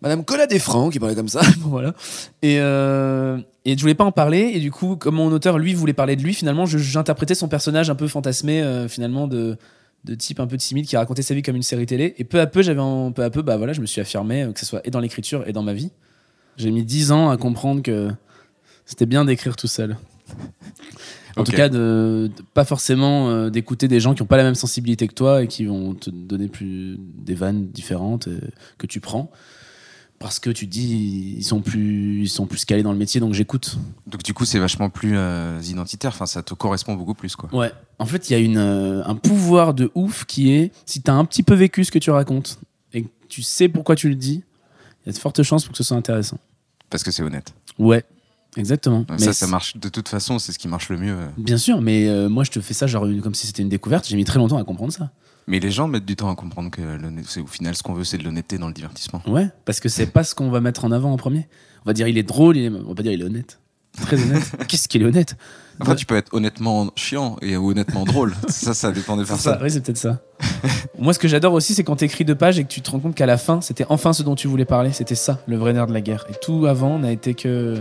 Madame 0.01 0.23
Cola 0.23 0.45
Desfrancs 0.45 0.91
qui 0.91 0.99
parlait 0.99 1.15
comme 1.15 1.29
ça. 1.29 1.41
voilà. 1.61 1.93
Et, 2.41 2.59
euh, 2.59 3.39
et 3.65 3.75
je 3.75 3.81
voulais 3.81 3.95
pas 3.95 4.03
en 4.03 4.11
parler. 4.11 4.51
Et 4.53 4.59
du 4.59 4.69
coup, 4.69 4.95
comme 4.97 5.15
mon 5.15 5.31
auteur, 5.31 5.57
lui, 5.57 5.73
voulait 5.73 5.93
parler 5.93 6.15
de 6.15 6.21
lui, 6.21 6.33
finalement, 6.33 6.67
j'interprétais 6.67 7.33
son 7.33 7.47
personnage 7.47 7.89
un 7.89 7.95
peu 7.95 8.07
fantasmé, 8.07 8.61
euh, 8.61 8.87
finalement, 8.87 9.27
de, 9.27 9.57
de 10.05 10.15
type 10.15 10.39
un 10.39 10.47
peu 10.47 10.57
timide 10.57 10.85
qui 10.85 10.95
racontait 10.97 11.21
sa 11.23 11.33
vie 11.33 11.41
comme 11.41 11.55
une 11.55 11.63
série 11.63 11.85
télé. 11.85 12.13
Et 12.17 12.23
peu 12.23 12.39
à 12.39 12.47
peu, 12.47 12.61
j'avais 12.61 12.81
peu 13.13 13.23
à 13.23 13.29
peu, 13.29 13.41
bah 13.41 13.57
voilà, 13.57 13.73
je 13.73 13.81
me 13.81 13.85
suis 13.85 13.99
affirmé, 14.01 14.43
euh, 14.43 14.51
que 14.51 14.59
ce 14.59 14.65
soit 14.65 14.85
et 14.87 14.91
dans 14.91 14.99
l'écriture 14.99 15.47
et 15.47 15.51
dans 15.53 15.63
ma 15.63 15.73
vie. 15.73 15.91
J'ai 16.57 16.71
mis 16.71 16.85
dix 16.85 17.11
ans 17.11 17.29
à 17.29 17.37
comprendre 17.37 17.81
que 17.81 18.09
c'était 18.85 19.05
bien 19.05 19.25
d'écrire 19.25 19.55
tout 19.55 19.67
seul. 19.67 19.97
En 21.37 21.43
tout 21.43 21.51
cas, 21.51 21.67
de, 21.67 22.31
de- 22.35 22.43
pas 22.53 22.63
forcément 22.63 23.29
euh, 23.29 23.49
d'écouter 23.49 23.89
des 23.89 23.99
gens 23.99 24.13
qui 24.13 24.21
n'ont 24.23 24.27
pas 24.27 24.37
la 24.37 24.43
même 24.43 24.55
sensibilité 24.55 25.05
que 25.07 25.13
toi 25.13 25.43
et 25.43 25.47
qui 25.47 25.65
vont 25.65 25.93
te 25.93 26.09
donner 26.09 26.47
plus 26.47 26.97
des 26.99 27.35
vannes 27.35 27.67
différentes 27.67 28.29
euh, 28.29 28.39
que 28.77 28.87
tu 28.87 29.01
prends 29.01 29.29
parce 30.19 30.39
que 30.39 30.49
tu 30.49 30.65
te 30.65 30.71
dis 30.71 31.35
ils 31.37 31.43
sont 31.43 31.61
plus 31.61 32.21
ils 32.23 32.29
sont 32.29 32.45
plus 32.45 32.65
calés 32.65 32.83
dans 32.83 32.91
le 32.91 32.97
métier 32.97 33.19
donc 33.19 33.33
j'écoute. 33.33 33.77
Donc 34.07 34.23
du 34.23 34.33
coup, 34.33 34.45
c'est 34.45 34.59
vachement 34.59 34.89
plus 34.89 35.13
euh, 35.15 35.59
identitaire. 35.63 36.11
Enfin, 36.13 36.25
ça 36.25 36.41
te 36.43 36.53
correspond 36.53 36.95
beaucoup 36.95 37.13
plus, 37.13 37.35
quoi. 37.35 37.53
Ouais. 37.53 37.71
En 37.99 38.05
fait, 38.05 38.29
il 38.29 38.33
y 38.33 38.35
a 38.35 38.39
une 38.39 38.57
euh, 38.57 39.03
un 39.05 39.15
pouvoir 39.15 39.73
de 39.73 39.91
ouf 39.95 40.25
qui 40.25 40.51
est 40.51 40.71
si 40.85 41.01
tu 41.01 41.11
as 41.11 41.15
un 41.15 41.25
petit 41.25 41.43
peu 41.43 41.53
vécu 41.53 41.83
ce 41.83 41.91
que 41.91 41.99
tu 41.99 42.11
racontes 42.11 42.59
et 42.93 43.03
que 43.03 43.09
tu 43.29 43.41
sais 43.41 43.67
pourquoi 43.69 43.95
tu 43.95 44.09
le 44.09 44.15
dis, 44.15 44.43
il 45.03 45.07
y 45.07 45.09
a 45.09 45.13
de 45.13 45.17
fortes 45.17 45.43
chances 45.43 45.63
pour 45.65 45.71
que 45.73 45.77
ce 45.77 45.83
soit 45.83 45.97
intéressant. 45.97 46.37
Parce 46.89 47.03
que 47.03 47.11
c'est 47.11 47.23
honnête. 47.23 47.53
Ouais. 47.77 48.03
Exactement. 48.57 49.05
ça, 49.09 49.25
Mais 49.25 49.33
ça 49.33 49.47
marche. 49.47 49.75
De 49.75 49.89
toute 49.89 50.07
façon, 50.07 50.39
c'est 50.39 50.53
ce 50.53 50.59
qui 50.59 50.69
marche 50.69 50.87
le 50.89 50.97
mieux. 50.97 51.11
euh. 51.13 51.27
Bien 51.37 51.57
sûr, 51.57 51.81
mais 51.81 52.07
euh, 52.07 52.29
moi 52.29 52.45
je 52.45 52.51
te 52.51 52.61
fais 52.61 52.73
ça 52.73 52.87
genre 52.87 53.05
comme 53.21 53.35
si 53.35 53.47
c'était 53.47 53.61
une 53.63 53.69
découverte. 53.69 54.07
J'ai 54.07 54.15
mis 54.15 54.23
très 54.23 54.39
longtemps 54.39 54.57
à 54.57 54.63
comprendre 54.63 54.93
ça. 54.93 55.11
Mais 55.47 55.59
les 55.59 55.69
gens 55.71 55.87
mettent 55.87 56.05
du 56.05 56.15
temps 56.15 56.31
à 56.31 56.35
comprendre 56.35 56.71
que 56.71 56.81
au 57.41 57.47
final 57.47 57.75
ce 57.75 57.83
qu'on 57.83 57.93
veut, 57.93 58.03
c'est 58.03 58.17
de 58.17 58.23
l'honnêteté 58.23 58.57
dans 58.57 58.67
le 58.67 58.73
divertissement. 58.73 59.21
Ouais, 59.27 59.47
parce 59.65 59.79
que 59.79 59.89
c'est 59.89 60.07
pas 60.07 60.23
ce 60.23 60.33
qu'on 60.33 60.49
va 60.49 60.59
mettre 60.61 60.85
en 60.85 60.91
avant 60.91 61.11
en 61.11 61.17
premier. 61.17 61.47
On 61.85 61.89
va 61.89 61.93
dire 61.93 62.07
il 62.07 62.17
est 62.17 62.23
drôle, 62.23 62.57
il 62.57 62.65
est- 62.65 62.69
on 62.69 62.89
va 62.89 62.95
pas 62.95 63.03
dire 63.03 63.11
il 63.11 63.21
est 63.21 63.25
honnête. 63.25 63.59
Très 64.01 64.21
honnête. 64.21 64.43
Qu'est-ce 64.67 64.87
qu'il 64.87 65.01
est 65.03 65.05
honnête 65.05 65.37
Enfin, 65.79 65.91
Ouais. 65.91 65.97
tu 65.97 66.05
peux 66.05 66.15
être 66.15 66.33
honnêtement 66.33 66.89
chiant 66.95 67.35
et 67.41 67.57
honnêtement 67.57 68.05
drôle. 68.05 68.33
ça, 68.49 68.73
ça 68.73 68.91
dépend 68.91 69.17
des 69.17 69.25
C'est 69.25 69.35
ça, 69.35 69.51
personnes. 69.51 69.63
oui, 69.63 69.71
c'est 69.71 69.81
peut-être 69.81 69.97
ça. 69.97 70.21
Moi, 70.97 71.13
ce 71.13 71.19
que 71.19 71.27
j'adore 71.27 71.53
aussi, 71.53 71.73
c'est 71.73 71.83
quand 71.83 71.97
t'écris 71.97 72.25
deux 72.25 72.35
pages 72.35 72.57
et 72.59 72.63
que 72.63 72.69
tu 72.69 72.81
te 72.81 72.89
rends 72.91 72.99
compte 72.99 73.13
qu'à 73.15 73.25
la 73.25 73.37
fin, 73.37 73.61
c'était 73.61 73.85
enfin 73.89 74.13
ce 74.13 74.23
dont 74.23 74.35
tu 74.35 74.47
voulais 74.47 74.65
parler. 74.65 74.91
C'était 74.93 75.15
ça, 75.15 75.41
le 75.47 75.57
vrai 75.57 75.73
nerf 75.73 75.87
de 75.87 75.93
la 75.93 76.01
guerre. 76.01 76.25
Et 76.29 76.33
tout 76.41 76.65
avant 76.65 76.97
n'a 76.99 77.11
été 77.11 77.35
que. 77.35 77.77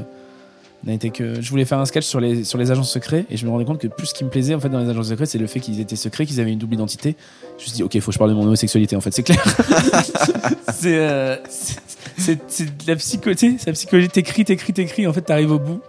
Été 0.87 1.09
que. 1.11 1.41
Je 1.41 1.49
voulais 1.51 1.65
faire 1.65 1.79
un 1.79 1.87
sketch 1.87 2.05
sur 2.05 2.21
les, 2.21 2.45
sur 2.45 2.59
les 2.59 2.71
agents 2.71 2.83
secrets 2.83 3.25
et 3.31 3.37
je 3.39 3.47
me 3.47 3.51
rendais 3.51 3.65
compte 3.65 3.79
que 3.81 3.87
plus 3.89 4.07
ce 4.09 4.15
qui 4.15 4.23
me 4.23 4.29
plaisait 4.29 4.55
en 4.55 4.61
fait 4.61 4.69
dans 4.69 4.81
les 4.81 4.89
agents 4.91 5.03
secrets, 5.03 5.25
c'est 5.27 5.39
le 5.39 5.47
fait 5.47 5.59
qu'ils 5.61 5.81
étaient 5.81 5.97
secrets, 5.97 6.27
qu'ils 6.27 6.41
avaient 6.41 6.53
une 6.53 6.59
double 6.59 6.75
identité. 6.75 7.17
Je 7.59 7.63
me 7.63 7.67
suis 7.69 7.73
dit, 7.73 7.83
ok, 7.83 7.99
faut 8.01 8.07
que 8.11 8.13
je 8.13 8.19
parle 8.19 8.31
de 8.31 8.35
mon 8.35 8.43
homosexualité 8.43 8.95
en 8.95 9.01
fait, 9.01 9.13
c'est 9.13 9.23
clair. 9.23 9.43
c'est. 10.75 10.99
euh, 10.99 11.37
c'est- 11.47 12.39
la 12.87 12.97
psychologie. 12.97 14.09
T'écris, 14.11 14.45
t'écris, 14.45 14.73
t'écris, 14.75 15.07
en 15.07 15.13
fait, 15.15 15.23
t'arrives 15.23 15.53
au 15.53 15.59
bout 15.59 15.81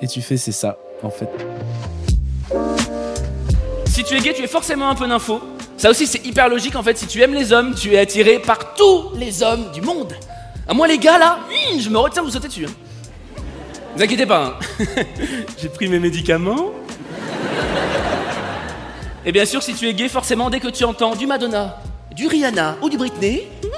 et 0.00 0.06
tu 0.06 0.22
fais, 0.22 0.36
c'est 0.36 0.52
ça, 0.52 0.78
en 1.02 1.10
fait. 1.10 1.28
Si 3.86 4.04
tu 4.04 4.14
es 4.16 4.20
gay, 4.20 4.32
tu 4.34 4.42
es 4.42 4.46
forcément 4.46 4.88
un 4.88 4.94
peu 4.94 5.06
nympho. 5.06 5.40
Ça 5.76 5.90
aussi, 5.90 6.06
c'est 6.06 6.24
hyper 6.24 6.48
logique 6.48 6.76
en 6.76 6.82
fait. 6.82 6.96
Si 6.96 7.06
tu 7.06 7.20
aimes 7.22 7.34
les 7.34 7.52
hommes, 7.52 7.74
tu 7.74 7.92
es 7.94 7.98
attiré 7.98 8.38
par 8.38 8.74
tous 8.74 9.10
les 9.16 9.42
hommes 9.42 9.72
du 9.72 9.80
monde. 9.80 10.12
À 10.68 10.74
moi, 10.74 10.86
les 10.86 10.98
gars 10.98 11.18
là, 11.18 11.38
hum, 11.72 11.80
je 11.80 11.88
me 11.90 11.98
retiens 11.98 12.22
de 12.22 12.26
vous 12.28 12.32
sauter 12.32 12.48
dessus. 12.48 12.66
hein. 12.66 12.70
Vous 13.96 14.02
inquiétez 14.02 14.26
pas, 14.26 14.58
hein. 14.60 14.66
j'ai 15.58 15.68
pris 15.68 15.88
mes 15.88 15.98
médicaments. 15.98 16.70
Et 19.24 19.32
bien 19.32 19.44
sûr, 19.44 19.62
si 19.62 19.74
tu 19.74 19.86
es 19.88 19.94
gay, 19.94 20.08
forcément, 20.08 20.48
dès 20.48 20.60
que 20.60 20.68
tu 20.68 20.84
entends 20.84 21.14
du 21.14 21.26
Madonna, 21.26 21.76
du 22.12 22.26
Rihanna 22.26 22.78
ou 22.82 22.88
du 22.88 22.96
Britney. 22.96 23.48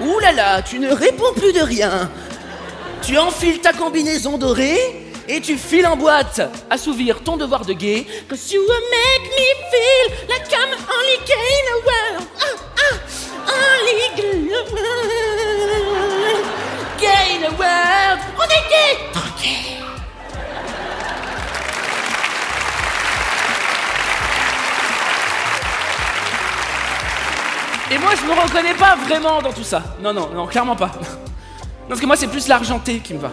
Ouh 0.00 0.18
là 0.18 0.32
là, 0.32 0.62
tu 0.62 0.78
ne 0.78 0.92
réponds 0.92 1.32
plus 1.34 1.52
de 1.52 1.60
rien. 1.60 2.10
Tu 3.02 3.16
enfiles 3.18 3.60
ta 3.60 3.72
combinaison 3.72 4.36
dorée 4.36 4.78
et 5.28 5.40
tu 5.40 5.56
files 5.56 5.86
en 5.86 5.96
boîte. 5.96 6.40
Assouvir 6.70 7.22
ton 7.22 7.36
devoir 7.36 7.64
de 7.64 7.72
gay. 7.72 8.04
Cause 8.28 8.52
you 8.52 8.60
will 8.60 8.82
make 8.90 9.30
me 9.30 9.54
feel 9.70 10.12
like 10.28 10.52
I'm 10.52 10.72
only 10.72 11.18
gay 11.26 11.52
in 11.58 11.64
the 11.70 11.78
world. 11.86 12.26
Ah, 12.40 12.56
ah, 12.78 12.96
only 13.48 14.10
gay. 14.16 14.38
On. 17.44 19.12
Tranquille. 19.12 19.82
Et 27.90 27.98
moi, 27.98 28.12
je 28.14 28.24
me 28.24 28.32
reconnais 28.40 28.74
pas 28.74 28.96
vraiment 28.96 29.42
dans 29.42 29.52
tout 29.52 29.64
ça. 29.64 29.82
Non, 30.00 30.12
non, 30.12 30.30
non, 30.32 30.46
clairement 30.46 30.76
pas. 30.76 30.92
Parce 31.88 32.00
que 32.00 32.06
moi, 32.06 32.16
c'est 32.16 32.28
plus 32.28 32.48
l'argenté 32.48 33.00
qui 33.00 33.14
me 33.14 33.18
va. 33.18 33.32